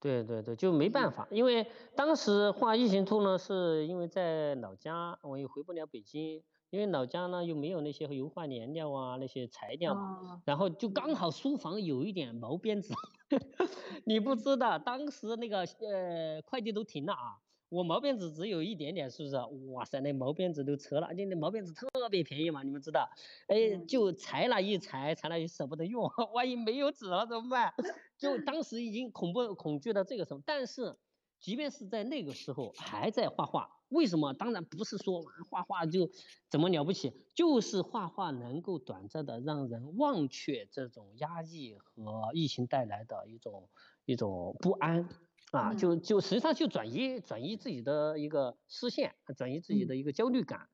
[0.00, 6.42] 对对对，就没办法，因为当时画疫情兔呢，是因为在老家，我又回不了北京。
[6.72, 12.94] 因为老家呢又没有那些油画颜料啊那些材料嘛，然后就刚好书房有一点毛边纸，
[14.06, 17.36] 你不知道当时那个呃快递都停了啊，
[17.68, 19.36] 我毛边纸只有一点点，是不是？
[19.74, 23.06] 哇塞，那毛边纸都扯了，而且那毛边纸特别便宜嘛，你们知道？
[23.48, 27.74] 哎，就裁了一裁，裁了也舍不得用， 万一没有纸了怎么办？
[28.16, 30.96] 就当时已经恐怖恐惧到这个时候，但是
[31.38, 33.81] 即便是在那个时候还在画画。
[33.92, 34.32] 为什么？
[34.34, 36.10] 当然不是说画画就
[36.50, 43.70] 怎么了不起，就是画画能够短暂的让人忘却这种压抑和疫情带来的一种
[44.04, 45.08] 一种不安
[45.52, 50.68] 啊，就就实际上就转移转移自己的一个视线，转移自己的一个焦虑感。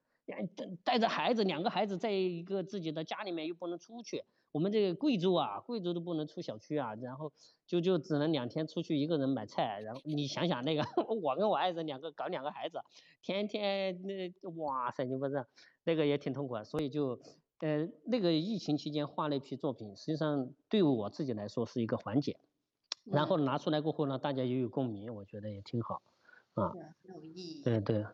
[0.54, 4.24] 带带着孩子，两个孩子在一个自己的家里面又不能出去。
[4.59, 7.33] 我们这个贵州啊，贵州都不能出小区啊，然后
[7.64, 10.83] 就就只能两天出去一个人买菜，然后你想想那个，
[11.23, 12.81] 我跟我爱人两个搞两个孩子，
[13.23, 15.47] 天天那哇塞，你不是
[15.85, 17.21] 那个也挺痛苦，所以就
[17.61, 22.37] 呃那个疫情期间画了一批作品，实际上对我自己来说是一个缓解，
[23.05, 26.03] 然后拿出来过后呢，大家也有共鸣，我觉得也挺好，
[26.55, 26.73] 啊，
[27.05, 28.05] 很有意义，对对。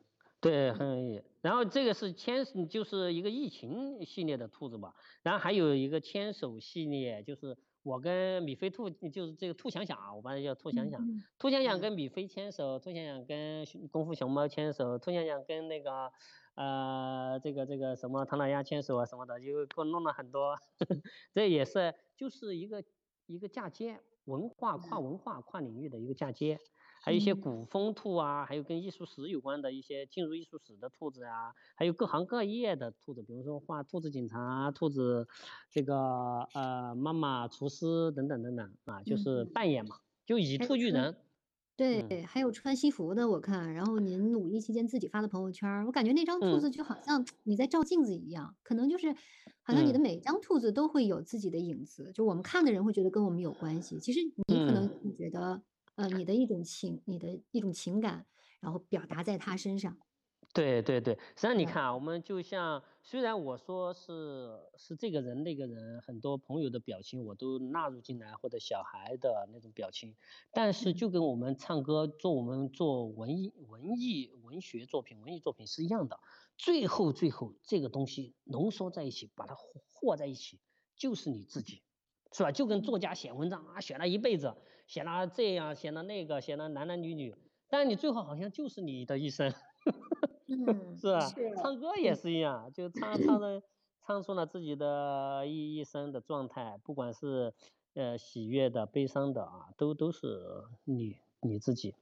[0.45, 1.23] 对，很有意义。
[1.41, 4.95] 然后这个是牵，就是一个疫情系列的兔子吧。
[5.23, 11.01] 然后还有一个牵手系列，就是我跟米菲兔，就是这个兔想想啊，我把它叫兔想想。
[11.39, 16.13] 兔想想跟米菲牵手，兔想想跟功夫熊猫牵手，兔想想跟那个
[16.57, 20.55] 呃这个这个什么唐老鸭牵手啊什么的，就给我弄了很多。
[21.33, 22.85] 这也是就是一个
[23.27, 26.59] 一个嫁接，文化跨文化跨领域的一个嫁接。
[27.05, 35.29] 还有一些古风兔啊，还有跟艺术史有关的一些进入艺术史的兔子啊，还有各行各业的兔子，比如说画兔子警察、兔子
[35.71, 35.95] 这个
[36.55, 41.15] 呃妈妈、厨师等等等等啊，就是扮演嘛，就以兔喻人。
[41.77, 49.13] 对，还有穿西服的我看，然后您五一期间自己发的朋友圈，我感觉那张兔子就好像你在照镜子一样，可能就是
[49.63, 55.61] 好像你的每张兔子都会有自己的影子，就我们看的人会觉得跟我们有关系，其实你可能你觉得。
[55.97, 58.27] 呃，你的一种情，你的一种情感，
[58.61, 59.99] 然后表达在他身上。
[60.53, 70.17] 对对对，实际上你看啊，我们就像虽然我说是是这个人那个人，很多朋友的表情我都纳入进来，或者小孩的那种表情，
[70.53, 76.21] 但是就跟我们唱歌做我们做文艺文艺文学作品文艺作品是一样的，
[76.57, 80.61] 最后最后这个东西浓缩在一起，把它和在一起，
[80.97, 81.83] 就是你自己。
[82.37, 82.51] 是吧？
[82.51, 87.35] 就跟作家写文章啊，写了一辈子，写了这样，写了那个，写了男男女女，
[87.69, 89.51] 但是你最后好像就是你的一生，
[90.97, 91.31] 是吧？
[91.63, 93.63] 唱歌也是一样，就唱唱的
[94.07, 97.53] 唱出了自己的一一生的状态，不管是
[97.95, 100.41] 呃喜悦的、悲伤的啊，都都是
[100.85, 101.95] 你你自己。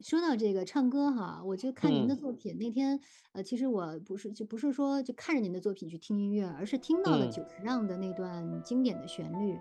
[0.00, 2.98] 说到这个唱歌哈，我就看您的作品那天，
[3.32, 9.56] 呃，其实我不是就不是说就看着您的作品去听音乐，而是听到了久石让的那段经典的旋律，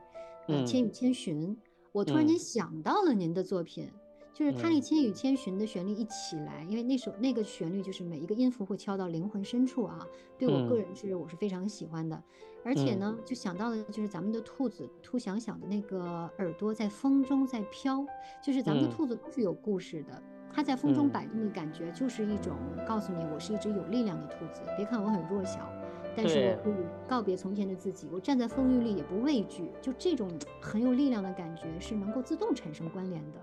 [0.48, 1.56] 呃，《千与千寻》，
[1.92, 3.90] 我突然间想到了您的作品。
[4.34, 10.00] 就是他那《千与千寻》的旋律一起来，因为那首那个旋律就是每一个音符会敲到灵魂深处啊，
[10.38, 12.20] 对我个人是我是非常喜欢的。
[12.64, 18.04] 而且呢，就想到了就是咱们的兔子兔想想的那个耳朵在风中在飘，
[18.42, 22.56] 就是咱们的兔子都是有故事的，它在风中摆动的感觉就是一种
[22.88, 25.70] 告诉你我是一只有力量的兔子，别看我很弱小，
[26.16, 30.30] 但是我可以告别从前的自己，我站在风雨里也不畏惧，就这种
[30.62, 33.40] 很有力量的感觉是能够自动产生关联的。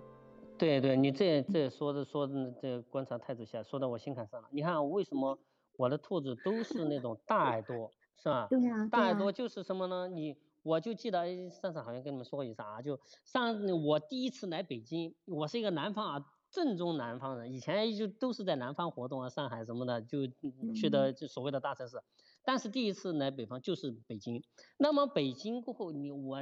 [0.59, 4.48] 对对，你这这说的说的这观察太仔细了，说到我心坎上了。
[4.50, 5.38] 你看为什么
[5.76, 8.46] 我的兔子都是那种大耳朵，是吧？
[8.50, 8.88] 对呀。
[8.90, 10.09] 大耳朵就是什么呢？
[10.09, 20.26] 你我就记得上次好像跟你们说过一次啊，就上我第一次来北京，我是一个南方啊，正宗南方人，以前就都是在南方活动啊，上海什么的，就
[20.74, 22.02] 去的就所谓的大城市。
[22.48, 24.42] 但是第一次来北方就是北京。
[24.78, 26.38] 那么北京过后，你我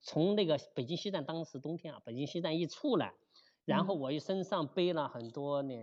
[0.00, 3.12] 从那个北京西站，当时冬天啊，北京西站一出来。
[3.66, 5.76] 然后我一身上背了很多那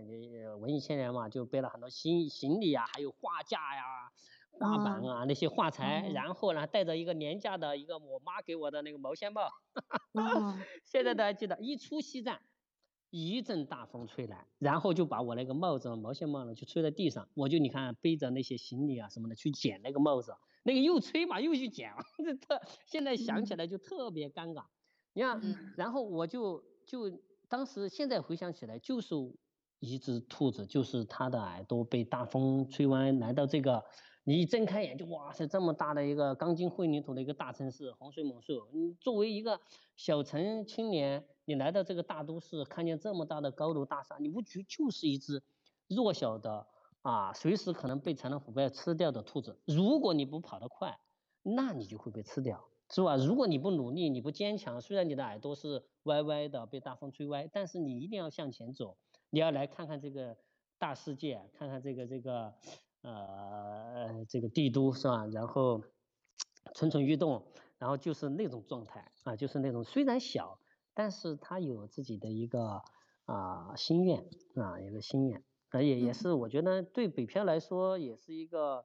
[0.56, 4.10] 文艺青年嘛，就背了很多行行李啊，还有画架呀、
[4.50, 9.48] 画板啊那些画材，然后呢带着一个廉价的一个我妈给我的那个毛线帽，
[10.84, 11.56] 现在大家记得。
[11.60, 12.40] 一出西站，
[13.10, 21.92] 一阵大风吹来，然后就把我那个帽子毛线帽呢就吹在地上，我就你看背着那些行李啊什么的去捡那个帽子，那个又吹嘛又去捡，
[22.24, 24.64] 这特现在想起来就特别尴尬。
[25.12, 27.20] 你看，然后我就就。
[27.50, 29.12] 当时现在回想起来，就是
[29.80, 33.82] 一只兔子，就是它的耳朵被大风吹弯，来到这个，
[34.24, 38.68] 你一睁开眼就哇塞，这么大的一个钢筋混凝土的一个大城市，洪水猛兽。
[38.72, 39.60] 你作为一个
[39.96, 45.42] 小城青年，你来到这个大都市，看见这么大的高楼大厦，你不觉就是一只
[45.88, 46.66] 弱小的
[47.02, 49.58] 啊，随时可能被豺狼虎豹吃掉的兔子。
[49.64, 51.00] 如果你不跑得快，
[51.42, 52.68] 那你就会被吃掉。
[52.92, 53.16] 是吧？
[53.16, 58.96] 如果你不努力，你不坚强，虽然你的耳朵是歪歪的，被大风吹歪，但是你一定要向前走。
[59.30, 60.36] 你要来看看这个
[60.76, 62.52] 大世界，看看这个这个
[63.02, 65.26] 呃这个帝都，是吧？
[65.26, 65.82] 然后
[66.74, 67.42] 蠢蠢欲动，
[67.78, 70.58] 然后就是那种状态啊，就是那种虽然小，
[70.94, 72.82] 但是他有自己的一个
[73.24, 78.84] 啊心愿啊，一个心愿，啊也也是我觉得对北漂来说也是一个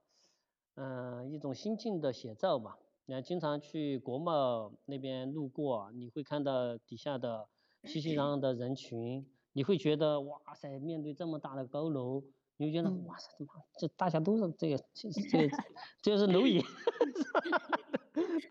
[0.76, 2.78] 嗯一种心境的写照吧。
[3.08, 7.48] 你经常去国贸那边路过，你会看到底下的
[7.84, 12.24] 熙熙攘攘的人群，你会觉得哇塞，面对这么大的高楼，
[12.58, 15.50] 你就觉得哇塞，这这大家都是这个这这
[16.02, 16.64] 这是蝼蚁，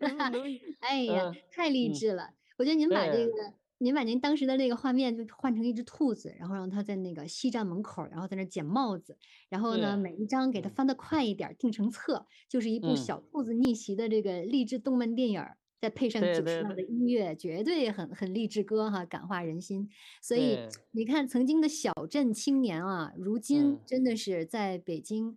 [0.00, 2.30] 蝼蚁，哎呀，太励志了！
[2.58, 3.54] 我觉得您把这个。
[3.78, 15.44] 您把您当时的那个画面就换成一只兔子，然后让它在那个西站门口，然后在那捡帽子，然后呢，每一张给它翻得快一点，定成册，就是一部小兔子逆袭的这个励志动漫电影，
[15.84, 19.90] 再配上九十秒的音乐，绝对很很励志歌哈，感化人心。
[20.22, 25.36] 所以你看，曾经的小镇青年啊，如今真的是在北京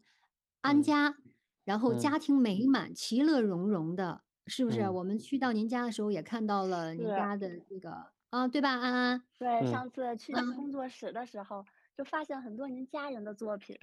[0.61, 1.17] 安家，
[1.65, 4.87] 然后家庭美满，其乐融融的，是不是？
[4.89, 8.07] 我们去到您家的时候，也看到了您家的那个。
[8.29, 9.23] 啊，对吧，安安？
[9.37, 11.65] 对，上次去您工作室的时候，
[11.97, 13.77] 就发现很多您家人的作品，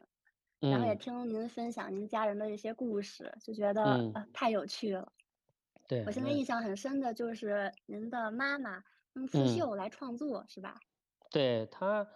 [0.61, 5.13] 然后也听您分享您家人的一些故事，就觉得太有趣了。
[5.89, 8.83] 对，我现在印象很深的就是您的妈妈
[9.15, 10.77] 用刺绣来创作，是吧？
[11.31, 12.07] 对她，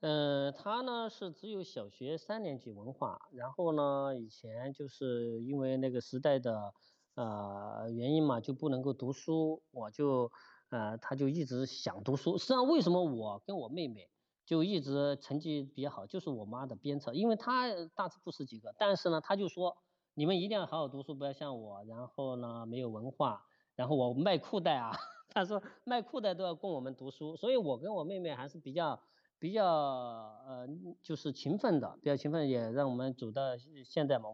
[0.00, 6.74] 嗯，她呢是只有小学三年级文化，然后呢，以前就是因为那个时代的
[7.14, 10.30] 呃原因嘛，就不能够读书，我就。
[10.70, 12.36] 呃，他就一直想读书。
[12.36, 14.10] 实际上，为什么我跟我妹妹
[14.44, 17.14] 就一直成绩比较好，就是我妈的鞭策。
[17.14, 19.76] 因为她大字不识几个，但是呢，她就说
[20.14, 24.92] 你们一定要好好读书，不要像我，然后呢没有文化，然后我卖裤带啊，
[25.28, 27.36] 他说卖裤带都要供我们读书。
[27.36, 29.02] 所以我跟我妹妹还是比较
[29.38, 30.68] 比较呃，
[31.02, 34.28] 就是勤奋的，比较勤奋，也让我们走到现在嘛。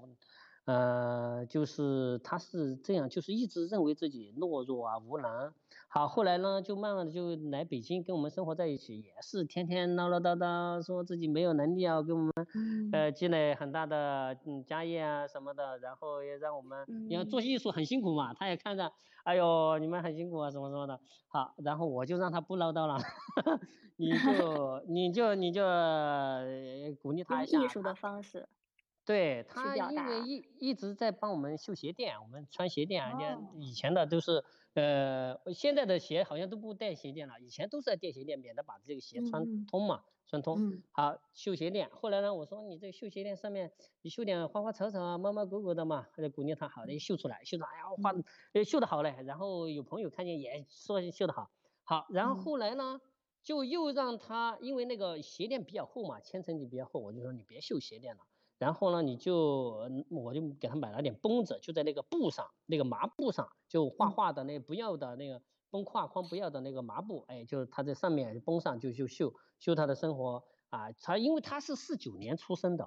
[0.66, 5.55] 呃，就是他是这样，就是一直认为自己懦弱啊、无能
[5.92, 12.33] 好，后来呢，就慢慢的就来北京跟我们生活在一起，也是天天唠唠叨叨，说自己没有能力啊，给我们
[12.92, 18.92] 呃积累很大的嗯家业啊什么的，然后也让我们，因为做艺术很辛苦嘛，他也看着，
[19.24, 22.96] 哎呦你们很辛苦啊什么什么的，好，然后我就让他不唠叨了，
[23.98, 25.62] 你就你就你就
[27.03, 27.61] 鼓励他一下。
[27.61, 28.48] 艺术的方式。
[29.11, 34.44] 对他，因为一一直在帮我们绣鞋垫，我们穿鞋垫，人家以前的都是。
[34.75, 40.81] 呃，现在的鞋好像都不带鞋垫了，以前都是要垫鞋垫，免得把这个鞋穿通嘛，穿通。
[40.92, 41.90] 好，绣鞋垫。
[41.90, 48.14] 后来呢，我说你这个绣鞋垫上面你绣点花花草草啊，猫猫狗狗的嘛，就鼓励他，好的绣出来，绣出来，哎呀，画，
[48.53, 49.16] 呃，绣的好嘞。
[49.25, 51.51] 然后有朋友看见也说绣的好，
[51.83, 52.07] 好。
[52.11, 53.01] 然后后来呢，
[53.42, 58.23] 就又让他，因为那个鞋垫比较厚嘛，千层底比较厚，我就说你别绣鞋垫了。
[58.61, 72.87] 然后呢，你就我就给他买了点绷子，就在那个布上，那个麻布上，就画画的那不要的那个绷画框不要的那个麻布，哎，就他在上面绷上就就绣绣他的生活啊，他因为他是四九年出生的，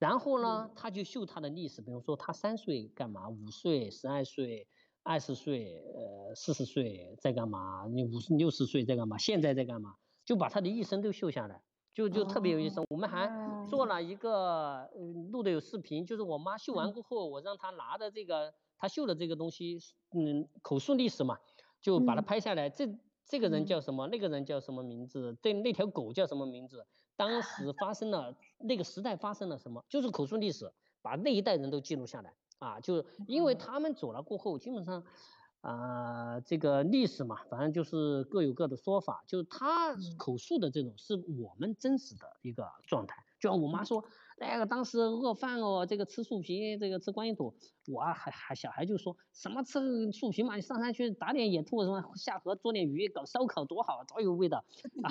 [0.00, 4.66] 然后呢，他就绣他的历史，比如说他三岁干嘛，五岁、十二岁、
[5.04, 11.62] 二十岁、呃四十岁在干嘛，你五十六十岁在干嘛，现在在干嘛，就把他的一生都绣下来。
[11.94, 13.30] 就就特别有意思，我们还
[13.68, 14.88] 做了一个，
[15.30, 19.78] 录的有视频，就是我妈绣完过后，我让她拿着这个她绣的这个东西，
[20.14, 21.38] 嗯，口述历史嘛，
[21.80, 22.70] 就把它拍下来。
[22.70, 22.88] 这
[23.26, 24.06] 这个人叫什么？
[24.08, 25.34] 那个人叫什么名字？
[25.42, 26.86] 对，那条狗叫什么名字？
[27.16, 29.84] 当时 发生了那个时代发生了什么？
[29.88, 35.04] 就是口述历史，把那一代人都记录下来啊，就因为他们走了过后，基本上。
[35.62, 39.22] 啊，这个历史嘛，反正就是各有各的说法。
[39.26, 43.24] 就是他口述的这种，是我们真实的一个状态。
[43.38, 44.04] 就像我妈说，
[44.38, 47.54] 那个当时饿饭哦，这个吃树皮，这个吃观音土。
[47.86, 54.64] 我还还小孩就说什么吃树皮嘛，你上山去打点野兔什么，下河捉点鱼，搞烧烤多好，多有味道。
[55.04, 55.10] 啊，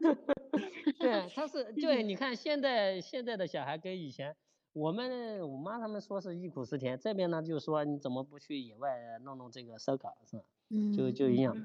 [1.00, 4.36] 对，他是对，你看现在现在的小孩跟以前。
[4.76, 8.90] 我们我妈他们说是忆苦思甜，这边呢就说你怎么不去野外
[9.24, 10.42] 弄弄这个烧烤是吧？
[10.68, 11.56] 嗯，就就一样，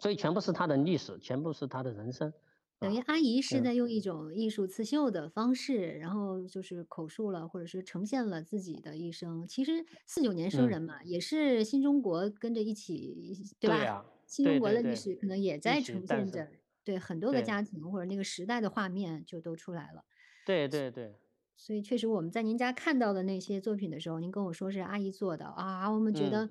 [0.00, 2.32] 所以全部是他的历史，全部是他的人生。
[2.78, 9.44] 等于阿姨是在用一种艺术刺绣的方式，然后就是口述了，或者是呈现了自己的一生。
[9.48, 14.06] 其实四九年生人嘛，也是新中国跟着一起，对吧？
[14.28, 16.48] 新中国的历史可能也在呈现着，
[16.84, 20.04] 对很多个家庭或者那个时代的画面就都出来了。
[20.46, 21.16] 对对对。
[21.58, 26.48] 所以确实，我们在您家看到的那些作品的时候，您跟我说是阿姨做的啊，我们觉得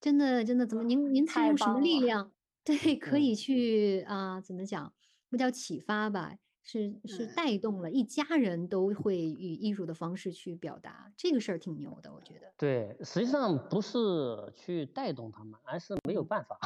[0.00, 2.32] 真的真的怎么您您是用什么力量
[2.64, 4.40] 对可以去啊？
[4.40, 4.92] 怎么讲？
[5.30, 6.36] 不叫启发吧？
[6.66, 12.52] 是是带动了一家人都会以艺术的方式去表达，这个事儿挺牛的，我觉得。
[12.56, 16.58] 对，实际上不是去带动他们，而是没有办法。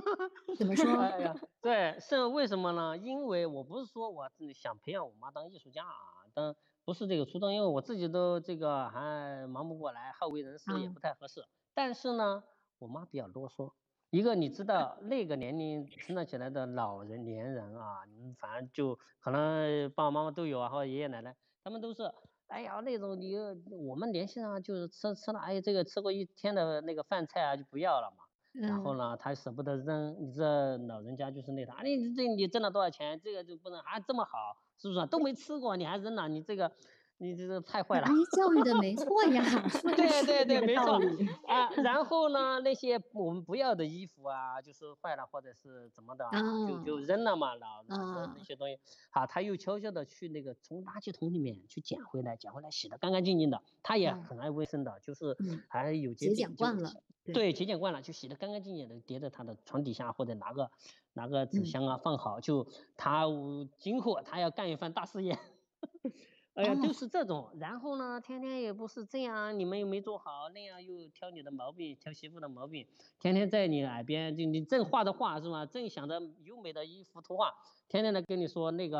[0.58, 0.90] 怎么说？
[1.00, 2.98] 哎呀，对，是为什么呢？
[2.98, 6.54] 因为我不是说我想培养我妈当艺术家啊，当。
[6.84, 11.44] 不是这个初衷，因为我自己都这个还忙不过来，好为人师也不太合适。
[11.72, 12.44] 但是呢，
[12.78, 13.72] 我妈比较啰嗦。
[14.10, 18.02] 一个你知道那个年龄成长起来的老人年人啊，
[18.38, 22.02] 反正就可能爸爸妈妈都有啊，或者爷爷奶奶，他们都是，
[22.46, 23.34] 哎呀那种你
[23.70, 28.23] 我们联系上就是吃吃了，哎这个吃过一天的那个饭菜啊就不要了嘛。
[28.54, 35.06] 然后呢，他舍不得扔，你这老人家就是那啥，你这你挣了多少钱，这个就不能啊这么好，是不是？
[35.08, 36.72] 都没吃过，你还扔了，你这个。
[37.24, 38.08] 你这个太坏了！
[38.08, 39.42] 你教育的没错呀，
[39.96, 41.00] 对对对，没错
[41.48, 41.70] 啊。
[41.82, 46.28] 然后呢，那些我们不要的衣服啊，就是坏了或者是怎么的，
[46.68, 48.78] 就就扔了嘛，老那些东西。
[49.08, 53.62] 好，他又悄悄的去那个从垃圾桶里面去捡回来，捡回来洗的干干净净的。
[53.82, 55.34] 他也很爱卫生的，就是
[55.68, 56.92] 还有节俭惯了。
[57.32, 60.70] 对，节俭惯了，就洗的干干净净的，叠在他的床底下或者拿个
[61.14, 62.38] 拿个纸箱啊放好。
[62.38, 62.66] 就
[62.98, 63.24] 他
[63.78, 65.38] 今后他要干一番大事业。
[66.54, 72.86] 哎呀，就是这种，然后呢，天天也不是这样，你们又没做好，那样又挑你的毛病，挑媳妇的毛病，
[73.18, 75.66] 天天在你耳边，就你正画着画是吧？
[75.66, 77.52] 正想着优美的一幅图画，
[77.88, 78.98] 天天的跟你说那个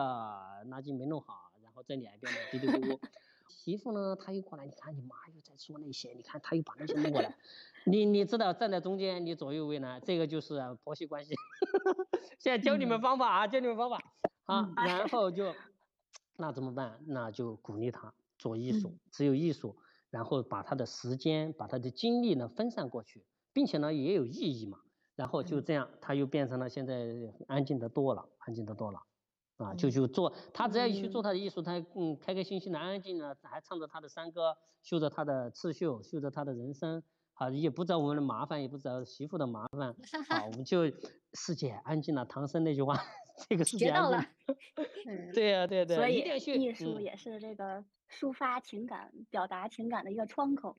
[0.66, 2.98] 垃圾没弄好，然后在你耳边嘀嘀咕咕。
[3.46, 7.36] 媳妇呢，她又过来，你看你妈又在说那些，你看她又把那些弄过来，
[7.84, 11.34] 你你知道站在中间，你左右为难，这个就是婆媳关系。
[12.40, 13.98] 现在教你们方法啊，教你们方法，
[14.44, 15.54] 好，然后就。
[16.36, 17.00] 那怎么办？
[17.06, 19.76] 那就鼓励他做艺术，只有艺术，
[20.10, 24.78] 然后把他的时间、把他的精力呢分散过去，并且呢也有意义嘛。
[25.16, 27.06] 然后就这样，他又变成了现在
[27.46, 29.00] 安静的多了，安静的多了。
[29.58, 37.00] 啊，就就做他只要一去做他的艺术，他嗯开开心心的、安安静静的，还唱着他的山歌，绣着他的刺绣，绣着他的人生，
[37.34, 39.94] 啊，也不找我们的麻烦，也不找媳妇的麻烦，
[40.28, 40.90] 好，我们就
[41.34, 42.24] 世界安静了。
[42.24, 43.00] 唐僧那句话，
[43.48, 44.18] 这个世界安静。
[45.34, 45.96] 对呀，对对。
[45.96, 50.76] 所以艺术也是这个抒发情感、表达情感的一个窗口。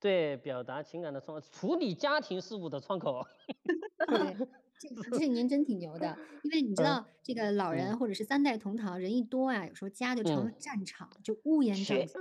[0.00, 3.24] 对，表达情感的窗，处理家庭事务的窗口。
[4.08, 4.36] 对，
[4.80, 12.18] 这这您真挺牛的， 因为你知道，这个老人或者是三代同堂，人一多啊，有时候家就成了战场，就乌烟瘴气。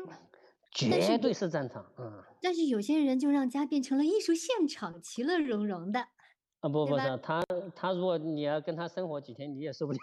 [0.73, 2.23] 绝对是战场，嗯。
[2.39, 6.07] 但是有些人就让家变成了艺术现场，其乐融融的。
[6.61, 7.43] 啊不不是他
[7.75, 9.99] 他如果你要跟他生活几天，你也受不了。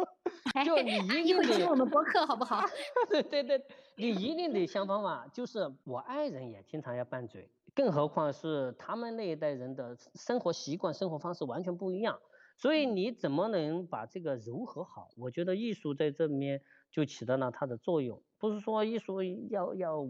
[0.64, 2.60] 就你一定得听我们播客好不好？
[3.08, 3.62] 对对对，
[3.96, 5.26] 你一定得想方法。
[5.32, 12.20] 就是我爱人也经常要拌嘴，更何况是他们那一代人的生活习惯、生活方式完全不一样。
[12.56, 15.08] 所以你怎么能把这个柔和好？
[15.16, 16.60] 我觉得艺术在这里面
[16.92, 18.22] 就起到了它的作用。
[18.38, 20.04] 不是说艺术要要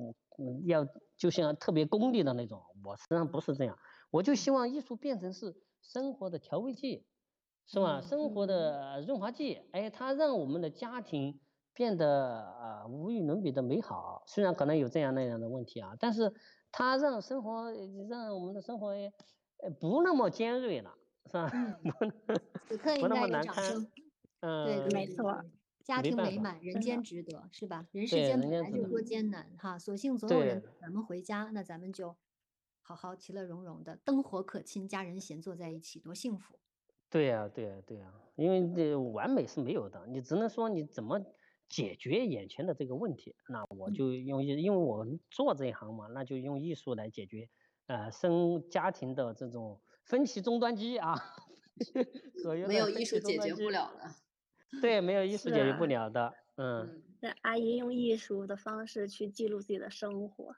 [0.67, 0.87] 要
[1.17, 3.79] 就像特别功利的那种，我实际上不是这样。
[4.11, 7.05] 我就希望艺术变成是生活的调味剂，
[7.67, 8.01] 是吧？
[8.01, 9.61] 生活的润滑剂。
[9.73, 11.39] 哎，它让我们的家庭
[11.75, 14.23] 变得呃无与伦比的美好。
[14.27, 16.33] 虽然可能有这样那样的问题啊，但是
[16.73, 17.71] 它让生活
[18.09, 20.95] 让我们的生活呃不那么尖锐了，
[21.27, 21.51] 是吧？
[23.01, 23.87] 不那么难堪。
[24.41, 25.45] 嗯，对，没错。
[25.85, 27.87] 家庭美满，人间值得，是吧？
[27.93, 32.17] 人世间本来就多艰难哈，所幸总有人咱们回家，那咱们就。
[32.87, 36.59] 好好其乐融融的，灯火可亲，家人闲坐在一起，多幸福。
[37.11, 41.19] 对呀，对呀，对呀，因为这完美是没有的，你只能说你怎么
[41.69, 43.35] 解决眼前的这个问题。
[43.49, 47.49] 那我就用，因为我做这一行嘛，那就用艺术来解决，
[47.87, 51.15] 呃，生家庭的这种分歧终端机啊。
[52.67, 54.15] 没有艺术解决不了的。
[54.83, 56.35] 对，没有艺术解决不了的。
[56.57, 57.03] 嗯。
[57.21, 60.55] 那阿姨用艺术的方式去记录自己的生活。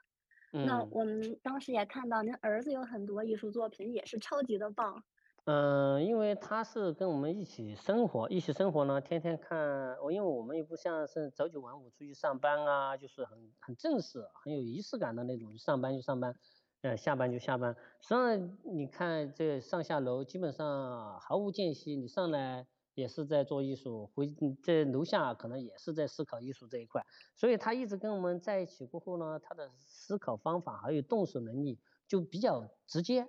[0.51, 5.03] 那我们当时也看到您儿子有很多艺术作品，也是超级的棒。
[5.45, 16.35] 嗯，因为他是跟我们一起生活，一起生活呢，天天看我，因为我们也不像是朝九晚五出去上班啊，就是很很正式、很有仪式感的那种，上班就上班，
[16.81, 17.75] 呃，下班就下班。
[18.01, 22.67] 实际上你看这上下楼基本上毫无间隙，你上来。
[22.97, 24.27] 也是在做艺术，回
[24.63, 33.27] 在楼下可能也是在思考艺术这一块，所以他一直跟我们在一起过后呢，他的思考方法还有动手能力就比较直接，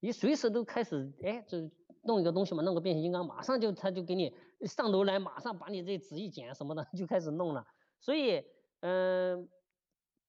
[0.00, 1.70] 你随时都开始哎，就
[2.02, 4.36] 弄一个东西嘛，弄个变形金刚，马上就他就给你
[4.66, 7.66] 上楼来，马上把你这纸一剪什么的 就开始弄了，
[7.98, 8.44] 所以
[8.80, 9.48] 嗯。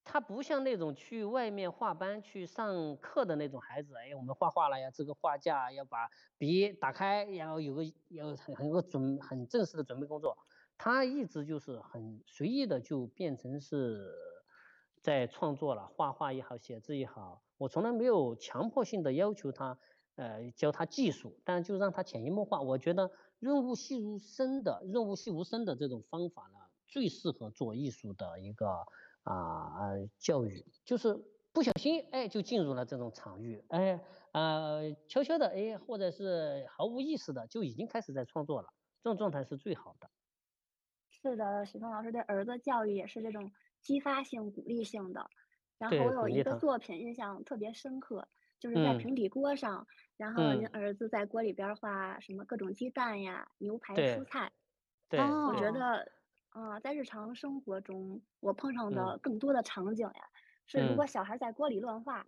[0.09, 10.37] 他不像那种去外面画班去上课的那种孩子，哎，我们画画了呀，这个画架要把笔打开，然后有个要很很个准很正式的准备工作。
[10.77, 14.15] 他一直就是很随意的就变成是
[15.01, 19.77] 在创作了，画画也好，写字也好，我从来没有强迫性的要求他，
[20.15, 22.61] 呃，教他技术，但就让他潜移默化。
[22.61, 28.85] 我觉得润物细无声的润物细无声的这种方法呢，最适合做艺术的一个。
[29.31, 31.15] 啊教育就是
[31.53, 33.99] 不小心哎就进入了这种场域，哎
[34.31, 38.69] 啊悄悄的哎或者是毫无意识的就已经开始在创作了，
[39.03, 40.09] 这种状态是最好的。
[41.09, 43.51] 是的，许峰老师对儿子教育也是这种
[43.81, 45.27] 激发性、鼓励性的。
[45.77, 48.27] 然后我有一个作品印象特别深刻，
[48.59, 54.51] 就是在平底锅上，然后您儿子在锅里边画什么各种鸡蛋呀、牛排、蔬菜。
[55.09, 56.11] 对，我觉得。
[56.57, 60.29] 啊，在日常生活中，我碰上的更多的场景呀，
[60.65, 62.25] 是如果小孩在锅里乱画，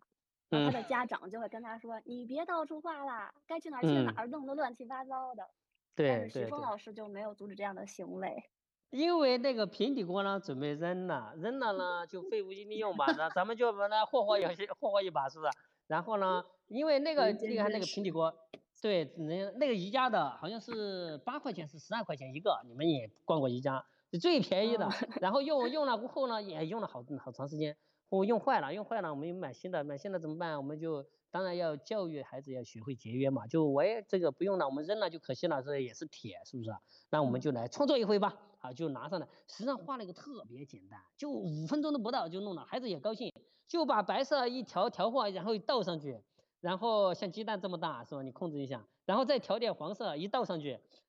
[0.52, 5.50] 他的家长就会跟他说：“你别到处画啦，该去哪儿去哪儿，弄得乱七八糟的。”
[5.96, 8.44] 对，但是徐峰老师就没有阻止这样的行为，
[8.92, 14.46] 因为那个平底锅呢，准备扔了，扔了呢 就废物利用吧，那咱们就把它霍霍一
[14.80, 15.52] 霍霍一把，是不是？
[15.88, 18.32] 然后呢，因为那个你看那个平底锅，
[18.80, 23.84] 对，那那个宜家的好像是八块钱是十二块钱一个，你们也逛过宜家。
[24.18, 24.90] 最便宜的，
[25.22, 27.78] 然后用用了过后呢，也用了好好长时间，
[28.10, 30.58] 我用坏了，用坏了，我们又买新的，买新的怎么办？
[30.58, 36.72] 我们就当然要教育孩子要学会节约嘛，就我也这个不用了，我们扔了就可惜了，这也是铁，是不是？
[37.12, 43.32] 那我们就来创作一回吧，啊，就拿上来，实际上画了一个特别简单，就五分钟都不到就弄了，孩子也高兴，
[43.68, 46.20] 就把白色一调调画，然后倒上去，
[46.62, 48.24] 然后像鸡蛋这么大是吧？
[48.24, 50.80] 你控制一下，然后再调点黄色一倒上去，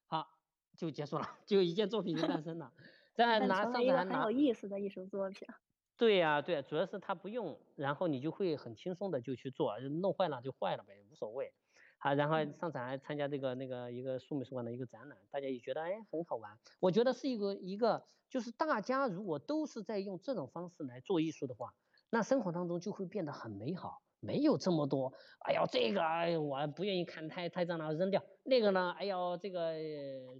[0.81, 2.73] 就结束了， 就一件作品就诞生了。
[3.13, 4.23] 再拿上来拿。
[4.23, 5.47] 很有意思的艺术作品。
[5.95, 11.53] 对呀，对，主要是他不用，然后你就会很轻松的就去做，弄坏了就坏了呗，无所谓。
[11.99, 16.57] 好，然后上场还参加这个那个一个数美术馆的一个展览，大家也觉得哎很好玩。
[16.79, 21.75] 我觉得是一个一个，就是大家如果都是在用这种方式来做艺术的话，
[22.09, 24.01] 那生活当中就会变得很美好。
[24.21, 25.11] 没有这么多。
[25.39, 28.23] 哎呦，这个哎我不愿意看，太太脏了，扔掉。
[28.43, 29.73] 那个呢，哎呦，这个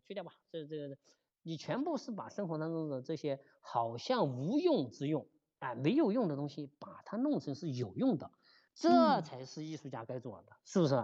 [0.07, 0.31] 去掉吧。
[0.49, 0.97] 这这个，
[1.43, 5.27] 你全部是把生活当中的这些好像无用之用，
[5.59, 8.31] 啊，没有用的东西，把它弄成是有用的，
[8.73, 11.03] 这才是艺术家该做的，是不是？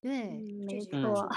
[0.00, 0.30] 对，
[0.66, 1.28] 没错。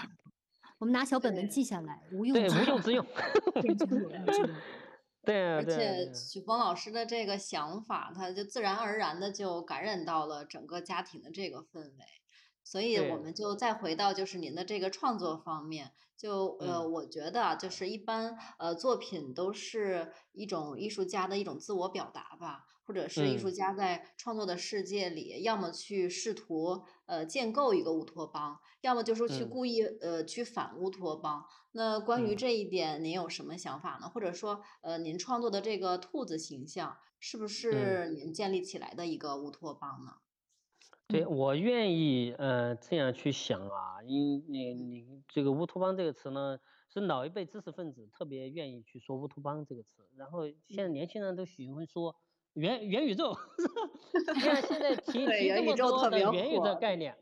[0.77, 3.05] 我们拿小本本记下来，无用对无用之用，
[5.23, 12.05] 对而且许峰老师的这个想法，他就自然而然的就感染到了整个家庭的这个氛围。
[12.63, 13.33] 所以我们。
[13.33, 31.45] 就再回到就是您的这个创作方面，就呃，我觉得就是一般呃作品都是一种艺术家的一种自我表达吧，或者是艺术家在创作的世界里，要么去试图呃建构一个乌托邦，要么就是去故意呃去反乌托邦。
[31.73, 34.09] 那关于这一点，您有什么想法呢？
[34.09, 40.13] 或者说呃，您创作的这个兔子形象，是不是您建立起来的一个乌托邦呢？
[41.09, 46.57] 对我愿意，呃，这样去想啊，因你你这个乌托邦这个词呢，
[46.91, 52.15] 是老一辈知识分子特别愿意去说乌托邦这个词，然后现在年轻人都喜欢说
[52.53, 53.35] 元元宇宙，
[54.35, 57.15] 你看现在提提这么多的元宇宙概念，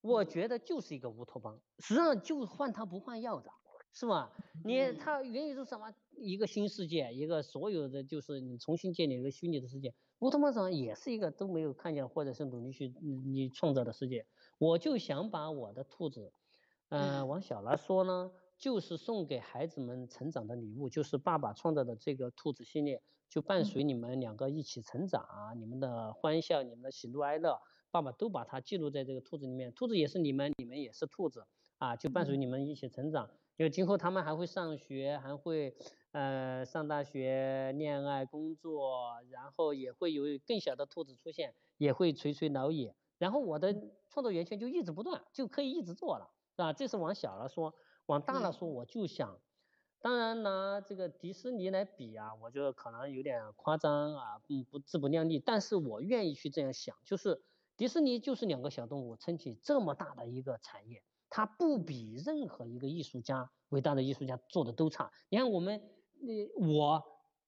[0.00, 3.50] 我觉得就是一个乌托邦，实际上就换汤不换药的，
[3.92, 4.32] 是吧？
[4.64, 9.94] 你它元宇宙什么一个新世界，一个所有的就是你重新建立一个虚拟的世界。
[10.20, 12.88] 乌托邦上也是一个都没有看见或者是努力去
[13.24, 14.26] 你创造的世界，
[14.58, 16.32] 我就想把我的兔子，
[16.88, 23.00] 嗯，往小了说呢，就是送给孩子们成长的礼物，就是爸爸创造的这个兔子系列，
[23.30, 25.24] 就伴随你们两个一起成长，
[25.56, 31.46] 你们的欢笑，你们的喜怒哀乐，爸爸都把它记录在这个兔子里面，兔子也是你们，你们也是兔子，
[31.78, 35.74] 啊，就伴随你们一起成长，因为今后他们还会上学，还会。
[36.12, 42.90] 呃，上大学、恋爱、工作，然后也会有更小的兔子出现，也会垂垂老矣。
[43.18, 43.74] 然后我的
[44.08, 46.72] 创作源泉就一直不断，就可以一直做了，是吧？
[46.72, 47.74] 这是往小了说，
[48.08, 49.40] 往大了说，我就想，
[50.00, 55.38] 当然拿这个迪士尼来比啊，我觉得可能有点夸张啊，嗯，不自不量力。
[55.38, 57.42] 但是我愿意去这样想，就是
[57.76, 65.12] 迪士尼就是两个小动物撑起这么大的一个产业，它不比任何一个艺术家伟大的艺术家做的都差。
[65.28, 65.80] 你看我们。
[66.20, 67.04] 你我，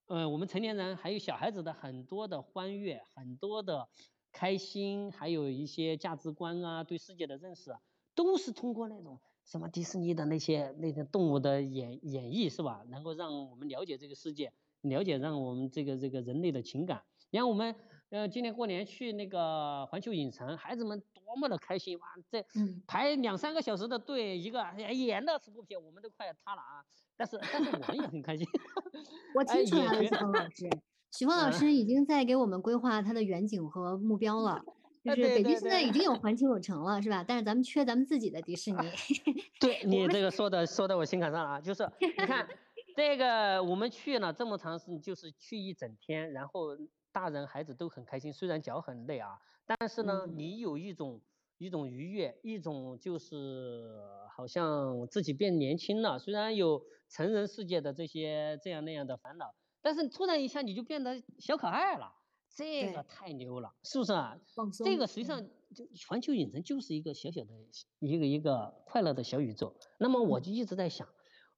[0.06, 3.88] 呃，我们成年人还有小孩子的很多的欢悦，很多的
[4.30, 7.76] 开心，还有一些价值观啊，对世界的认识，
[8.14, 9.20] 都是通过那种
[9.50, 12.84] 什么迪士尼的那些那些动物的演演绎，是吧？
[12.88, 17.02] 能够让我们了解这个世界，了解让我们这个这个人类的情感。
[17.30, 17.74] 你看我们，
[18.10, 22.06] 呃，今年过年去那个环球影城，孩子们多么的开心哇！
[22.30, 22.46] 这
[22.86, 26.84] 排两三个小时的队，一个演的是不平，我们都快塌了啊！
[27.16, 28.46] 但是但是我们也很开心。
[29.34, 30.70] 我听出来了，许峰老师，
[31.10, 34.62] 许峰老师已经在给我们规划他的远景和目标了。
[35.02, 37.24] 就是北京现在已经有环球影城了，是吧？
[37.26, 38.76] 但是咱们缺咱们自己的迪士尼。
[39.60, 41.60] 对你这个说的说到我心坎上了啊！
[41.60, 42.48] 就是 你看
[42.94, 46.76] 这个我们去了这么长时间，就是去一整天，然后
[47.12, 51.20] 大人孩子都很开心，虽然脚很累啊，但是呢，你有一种。
[51.62, 54.00] 一种愉悦，一种就是
[54.34, 56.18] 好像自己变年轻了。
[56.18, 62.14] 虽然有成人世界的这些这样那样的烦恼，但是突然一下你就变得小可爱了，
[62.54, 64.36] 这个太牛了，是不是啊？
[64.84, 65.40] 这个实际上
[65.74, 67.54] 就环球影城就是一个小小的
[68.00, 69.74] 一个一个快乐的小宇宙。
[69.98, 71.08] 那么我就一直在想。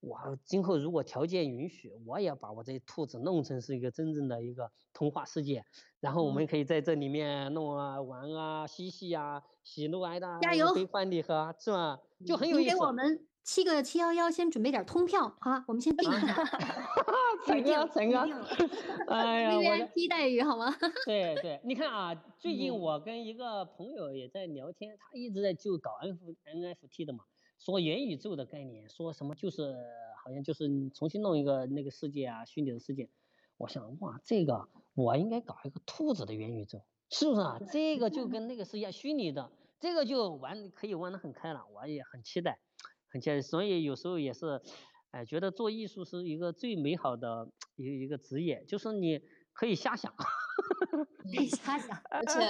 [0.01, 5.65] 我今后如果条件允许，我也把我这兔子弄成是一个真正的一个童话世界，
[6.01, 12.01] 然后我们可以在这里面弄啊玩啊嬉戏啊，喜怒哀乐，加油，悲欢离合，是吧？
[12.27, 12.71] 就很有意思。
[12.71, 16.35] 给我们七个七幺幺先准备点通票，好我们先定一下。
[17.45, 18.19] 成哥，成哥，
[19.13, 20.73] 哎呀，VIP 待遇好吗？
[21.07, 27.25] 对对，你看啊，最近我跟一个朋友也在聊天，他一直在就搞 N F NFT 的嘛。
[27.59, 29.75] 说元宇宙的概念，说什么就是
[30.25, 33.09] 好像就是重新弄一个那个世界啊，虚拟的世界。
[33.57, 37.59] 我想哇，这个我应该搞一个兔子的元宇宙，是不是啊？
[37.73, 42.59] 这个就跟那个是一样虚拟的，这个就玩可以玩的很开了，我也很期待，
[43.13, 43.41] 很期待。
[43.41, 44.61] 所以有时候也是，
[45.11, 49.21] 哎，觉得做艺术是一个最美好的一一个职业，就是你
[49.53, 50.13] 可以瞎想。
[51.23, 52.41] 可以瞎想，而且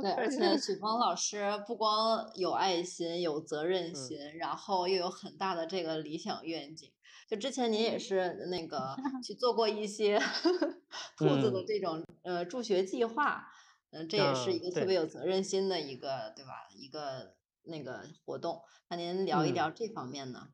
[0.00, 6.90] 对，而且许峰老师不光有爱心、有责任心，然后又有很大的这个理想愿景。
[7.28, 8.96] 就之前您也是那个
[9.26, 10.18] 去做过一些
[11.18, 13.44] 兔子的这种呃助学计划，
[13.90, 16.68] 嗯，这也是一个特别有责任心的一个，对吧？
[16.74, 17.34] 一个
[17.64, 20.48] 那个活动，那您聊一聊这方面呢？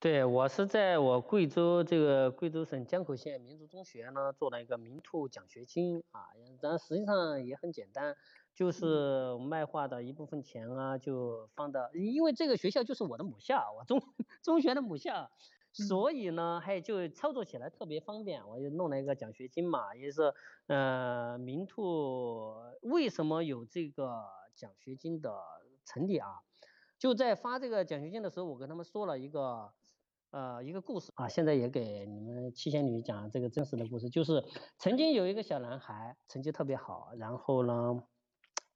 [0.00, 6.24] 对我是在我贵州这个贵州省江口县民族中学呢做了一个名兔奖学金啊，
[6.62, 8.16] 但实际上也很简单，
[8.54, 14.00] 就是卖画的一部分钱啊，就放到，因为这个学校就是我的母校，我中
[14.42, 15.30] 中学的母校，
[15.70, 20.32] 所以呢，还就操作起来特别方便，我就弄了一个奖学金嘛，也是，
[20.66, 24.24] 呃，明兔为什么有这个
[24.54, 25.30] 奖学金的
[25.84, 26.28] 成立啊？
[26.98, 29.72] 就在发这个奖学金的时候，我跟他们说了一个。
[30.32, 34.44] 呃，一个故事啊，现在也给你们七仙女讲这个真实的故事，就是
[34.78, 38.04] 曾经有一个小男孩，成绩特别好，然后呢，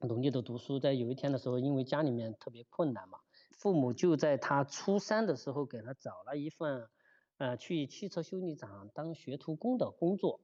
[0.01, 3.19] 努力的读书，在有一天的时候，因为家里面特别困难嘛，
[3.57, 6.89] 父母就在他初三的时候给他找了一份，
[7.37, 10.41] 呃，去汽车修理厂当学徒工的工作，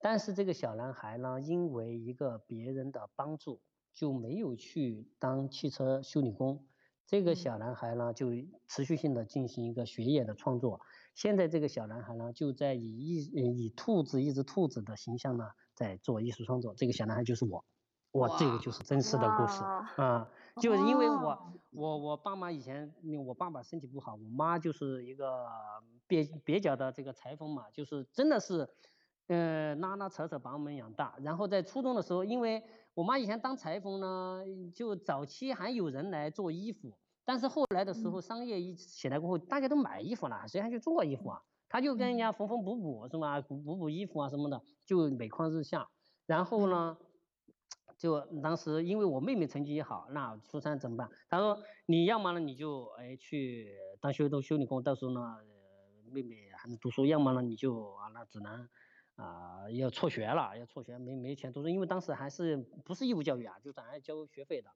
[0.00, 3.60] 但是这个小男孩呢，因为一个别人的帮助，
[3.96, 6.64] 就没有去当汽车修理工。
[7.06, 8.28] 这个小男孩呢，就
[8.68, 10.80] 持续性的进行一个学业的创作。
[11.14, 13.16] 现在这个小男孩呢，就在以一
[13.66, 16.74] 以兔子一只兔子的形象呢，在做艺术创作。
[16.74, 17.64] 这个小男孩就是我，
[18.10, 19.62] 我这个就是真实的故事
[20.02, 20.28] 啊。
[20.60, 22.92] 就是因为我我我爸妈以前，
[23.24, 25.46] 我爸爸身体不好，我妈就是一个
[26.08, 28.68] 蹩蹩脚的这个裁缝嘛，就是真的是，
[29.28, 31.14] 呃，拉拉扯扯把我们养大。
[31.22, 32.64] 然后在初中的时候，因为
[32.96, 34.42] 我妈以前当裁缝呢，
[34.74, 41.42] 就早期还有人来做衣服，但是后来的时候商业一起来过后，大家都买衣服了，谁还去做衣服啊？
[41.68, 43.38] 她就跟人家缝缝补补是吧？
[43.42, 45.86] 补补补衣服啊什么的，就每况日下。
[46.24, 46.96] 然后呢，
[47.98, 51.10] 就当时因为我妹妹成绩也好，那初三怎么办？
[51.28, 55.36] 她说你要么呢你就哎去当修都修理工，到时候呢
[56.10, 58.66] 妹妹还能读书，要么呢你就啊那只能。
[59.16, 64.70] 啊，要辍学了，要辍学，没没钱读书，因为当时还是不是义务教育啊，就咱要交学费的。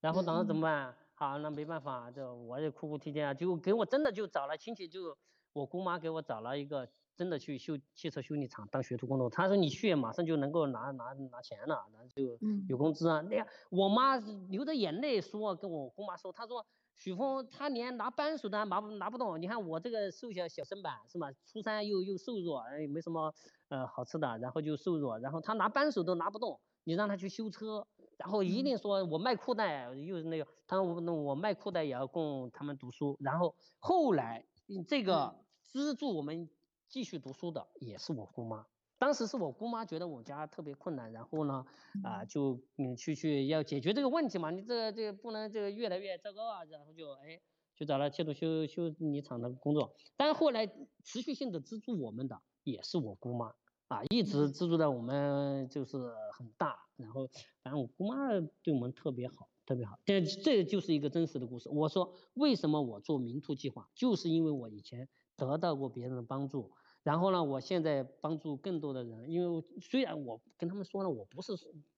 [0.00, 0.96] 然后当时怎么办？
[1.14, 5.16] 好，那没办法，就我也哭哭啼啼啊，就给我真的就找了亲戚，就
[5.52, 9.28] 我姑妈给我找了一个真的去修汽车修理厂当学徒工作。
[9.30, 13.20] 她说你去马上就能够拿拿拿钱了，然后就有工资啊。
[13.20, 16.66] 那样我妈流着眼泪说，跟我姑妈说，她说。
[16.96, 21.30] 许峰他连拿扳手都拿不拿不动，你看我这个瘦小小身板是吧？
[21.44, 23.34] 初三又又瘦弱，哎，没什么
[23.68, 27.86] 呃好吃的，然后就瘦弱，然后他拿扳手都拿不动，你让他去修车，
[28.16, 34.46] 然后一定说我卖裤带，又是那个，他说我那我卖裤带也要供他们读书，然后后来
[34.88, 36.48] 这个资助我们
[36.88, 38.66] 继续读书的也是我姑妈。
[38.98, 41.64] 当时是我姑妈觉得我家特别困难，然后呢，
[42.02, 47.40] 啊，就嗯去去要解决这个问题嘛，你这个这个不能这个越来越糟糕啊，然后就哎
[47.76, 50.66] 就找了汽车修修理厂的工作，但是后来
[51.02, 53.54] 持续性的资助我们的也是我姑妈
[53.88, 55.98] 啊，一直资助的我们就是
[56.32, 57.28] 很大，然后
[57.62, 58.28] 反正我姑妈
[58.62, 61.68] 对我们特别好，特别好，这这就是一个真实的故事。
[61.68, 66.70] 我说为什么我做名图计划，就是因为我以前得到过别人的帮助。
[67.04, 71.52] 然后呢，我现在帮助更多的人，因为虽然我跟他们说了，我不是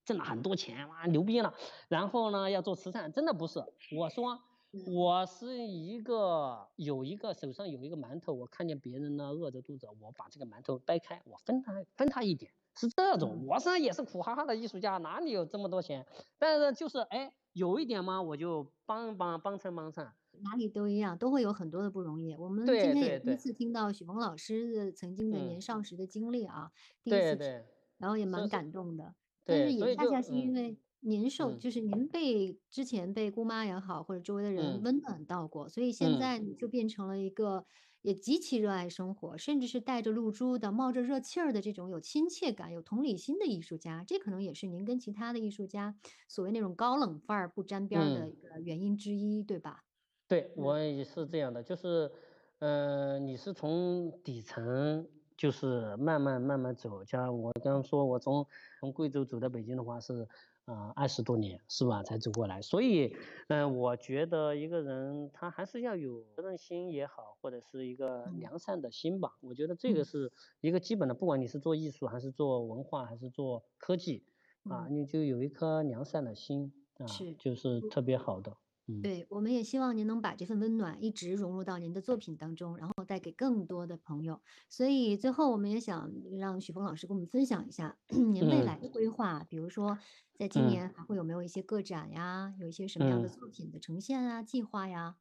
[0.05, 1.53] 挣了很多钱哇牛逼了，
[1.87, 3.63] 然后呢要做慈善，真的不是。
[3.97, 4.39] 我说
[4.85, 13.45] 我是一个有一个手上有一个馒头，我看见别人呢饿着肚子，我把这个馒头掰开，我分他分他一点，是这种。
[13.47, 16.05] 我身上也是苦哈哈的艺术家，哪里有这么多钱？
[16.37, 20.11] 但是就是哎有一点嘛，我就帮帮帮衬帮衬。
[20.43, 22.35] 哪里都一样，都会有很多的不容易。
[22.35, 26.71] 我们今天也第一次听到许峰老师的曾经的年少时的经历啊，
[27.03, 27.65] 第一次，
[27.97, 29.15] 然后也蛮感动的。
[29.43, 37.65] 但是也恰恰是因为您受，就是您被之前被姑妈也好，或者周围的人温暖到过，所以现在你就变成了一个
[38.01, 44.03] 也极其热爱生活，甚至是带着露珠的、冒着热气儿的这种有亲切感、有同理心的艺术家。
[44.05, 45.95] 这可能也是您跟其他的艺术家
[46.27, 49.85] 所谓那种高冷范儿不沾边的一个原因之一，对吧？
[50.27, 52.11] 对我也是这样的，就是，
[52.59, 55.07] 嗯，你是从底层，
[55.37, 57.05] 就是慢慢慢慢走。
[57.05, 58.45] 像我刚刚说，我从
[58.79, 60.27] 从贵州走到北京的话是，
[60.65, 62.61] 啊，二十多年是吧，才走过来。
[62.61, 63.15] 所以，
[63.47, 69.37] 嗯，我觉得一个人他还是要有责任心也好，或者是一个良善的心吧。
[69.39, 74.25] 我觉得这个是一个基本的，不管你是做艺术还是做文化还是做科技，
[74.63, 77.05] 啊，你就有一颗良善的心啊，
[77.39, 78.57] 就是特别好的。
[79.01, 84.41] 对，我们也希望您能把这份温暖一直融入到您的作品当中，然后带给更多的朋友。
[84.69, 89.99] 所以最后，我们也想让许峰老师跟我们分享一下您未来的规划，比如说
[90.33, 95.17] 在今年还会有没有一些个展呀，有一些什么样的作品的呈现啊，计划呀？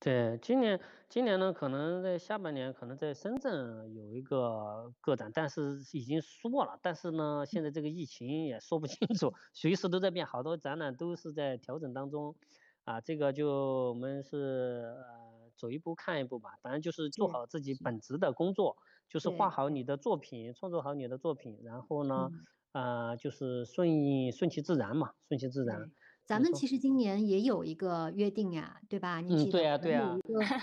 [0.00, 12.36] 对，今年今年呢，可能在下半年，可能在深圳有一个个展，但是已经说了，但是呢，现在这个疫情也说不清楚， 随时都在变，好多展览都是在调整当中。
[12.84, 13.48] 啊，这个就
[13.88, 18.76] 我们是呃走一步看一步吧，反正就是做好自己本职的工作，
[19.08, 22.30] 就是画好你的作品，创作好你的作品，然后呢，
[22.72, 25.90] 啊，就是顺应顺其自然嘛，顺其自然。
[26.26, 29.20] 咱们其实今年也有一个约定呀，对吧？
[29.20, 29.50] 你记得？
[29.50, 30.18] 对啊，对啊。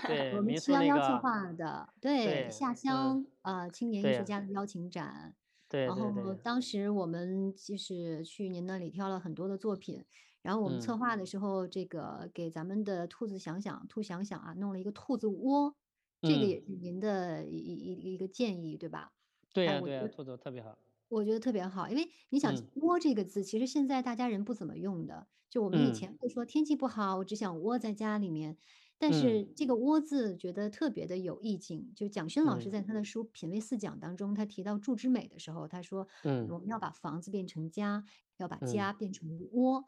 [0.08, 5.36] 对，我们七幺幺策划的，对下乡啊青年艺术家的邀请展。
[5.68, 5.86] 对。
[5.86, 10.04] 然后当时我们就是去您那里挑了很多的作品，
[10.42, 15.76] 然后我们策划的时候，这个给咱们的兔子想想、兔想想啊，弄了一个兔子窝，
[16.22, 19.12] 这个也是您的一一一个建议，对吧？
[19.54, 20.78] 对呀，对呀，兔子特别好。
[21.08, 25.28] 我觉得特别好，因为你想“窝”这个字，其实现在大家人不怎么用的。
[25.50, 28.56] 就我们以前会说天气不好，我只想窝在家里面。
[28.98, 31.92] 但是这个“窝”字觉得特别的有意境。
[31.94, 38.04] 就蒋勋老师在他的书《品味四讲》当中，他提到住之美的时候，他说：“嗯，我们要把房子变成家，
[38.38, 39.84] 要把家变成窝。”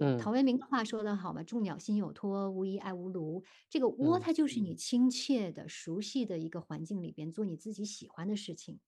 [0.00, 8.80] 呃，陶渊明的话说得好嘛，“众鸟心有托，无依爱无庐。”这个窝，它就是你亲切的、熟悉的一个环境里边做你自己喜欢的事情。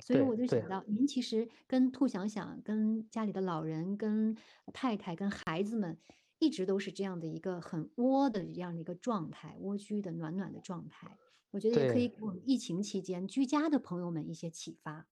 [0.00, 4.34] 所以我就想到，您其实跟兔想想、跟家里的老人、跟
[4.72, 5.98] 太太、跟孩子们，
[6.38, 11.18] 一直都是这样的一个很窝的这样的一个状态，蜗居的暖暖的状态。
[11.50, 15.06] 我觉得也可以给我们疫情期间居家的朋友们一些启发。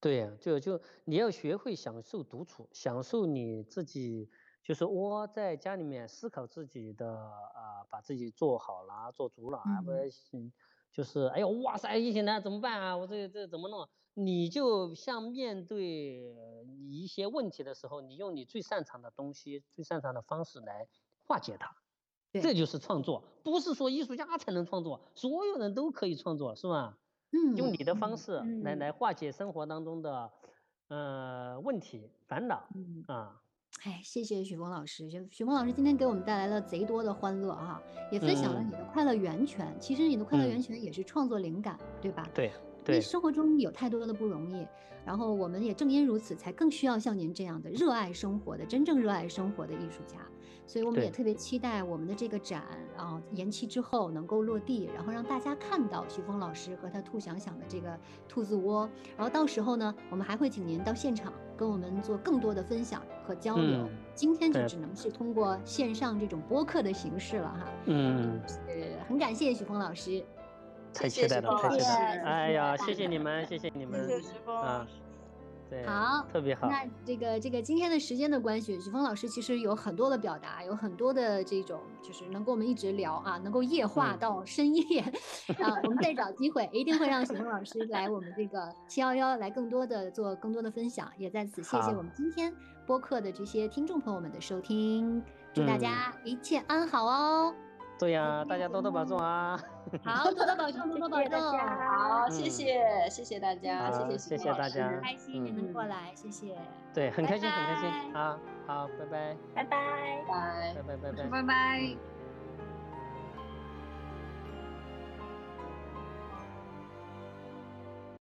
[0.00, 4.30] 对呀，就就你要学会享受独处，享受你自己，
[4.62, 10.10] 就是窝在家里面思考自己的啊，把自己做好了、做足了，而不是
[10.92, 12.96] 就是哎呦哇塞，疫情来怎么办啊？
[12.96, 13.88] 我这这怎么弄？
[14.14, 16.34] 你就像面对
[16.66, 20.86] 你一些问题的时候，你用你最擅长的东西、最擅长的方式来
[21.24, 21.74] 化解它，
[22.32, 23.24] 这就是创作。
[23.42, 26.98] 不是说艺术家才能创作，所有人都可以创作，是吧？
[27.32, 27.56] 嗯。
[27.56, 30.30] 用你的方式来来化解生活当中的
[30.88, 32.68] 呃问题、烦恼
[33.08, 33.41] 啊。
[33.84, 39.74] 哎，谢谢许峰老师，许许峰老师今天给我们带来了贼多的欢乐哈，也分享了你的快乐源泉。
[39.80, 42.24] 其实你的快乐源泉也是创作灵感，对吧？
[42.32, 42.52] 对。
[42.86, 44.66] 因为生活中有太多的不容易，
[45.04, 50.18] 然后我们也正因如此，才更需要像您这样的热爱生活的、真正热爱生活的艺术家。
[50.66, 52.62] 所以我们也特别期待我们的这个展，
[52.96, 57.98] 啊延期之后能够落地，然后让大家看到徐峰老师和他兔想想的这个
[58.28, 58.88] 兔子窝。
[59.16, 63.88] 然后到时候呢，我们还会请您到现场跟我们做更多的分享和交流。
[64.14, 67.68] 今天就只能是通过线上这种播客的形式了哈。
[67.86, 70.24] 嗯，呃，很感谢徐峰老师。
[70.94, 72.24] 太期待了，太期待了！
[72.24, 74.86] 哎呀，谢谢你们，谢谢你们，谢谢徐峰啊，
[75.72, 76.68] 对，好，特别好。
[76.68, 85.80] 那这个这个今天的时间的关系，许峰老师其实有很多的表达，有很多的这种，就是能跟我们一直聊啊，能够夜话到深夜啊。
[85.84, 91.10] 我们再找机会，一定会让许峰老师来我们这个七幺幺来更多的做更多的分享。
[91.16, 92.52] 也在此谢谢我们今天
[92.86, 95.22] 播客的这些听众朋友们的收听，
[95.54, 97.54] 祝大家一切安好哦。
[98.02, 99.56] 对呀，大家多多保重啊！
[100.02, 101.38] 好，多多保重，多多保重。
[101.40, 106.56] 好，谢谢，谢谢大家，谢谢谢谢大家，开心你们过来，谢谢。
[106.92, 108.12] 对，很开心，很开心。
[108.12, 108.36] 好
[108.66, 112.11] 好，拜拜，拜拜，拜拜拜拜拜拜拜。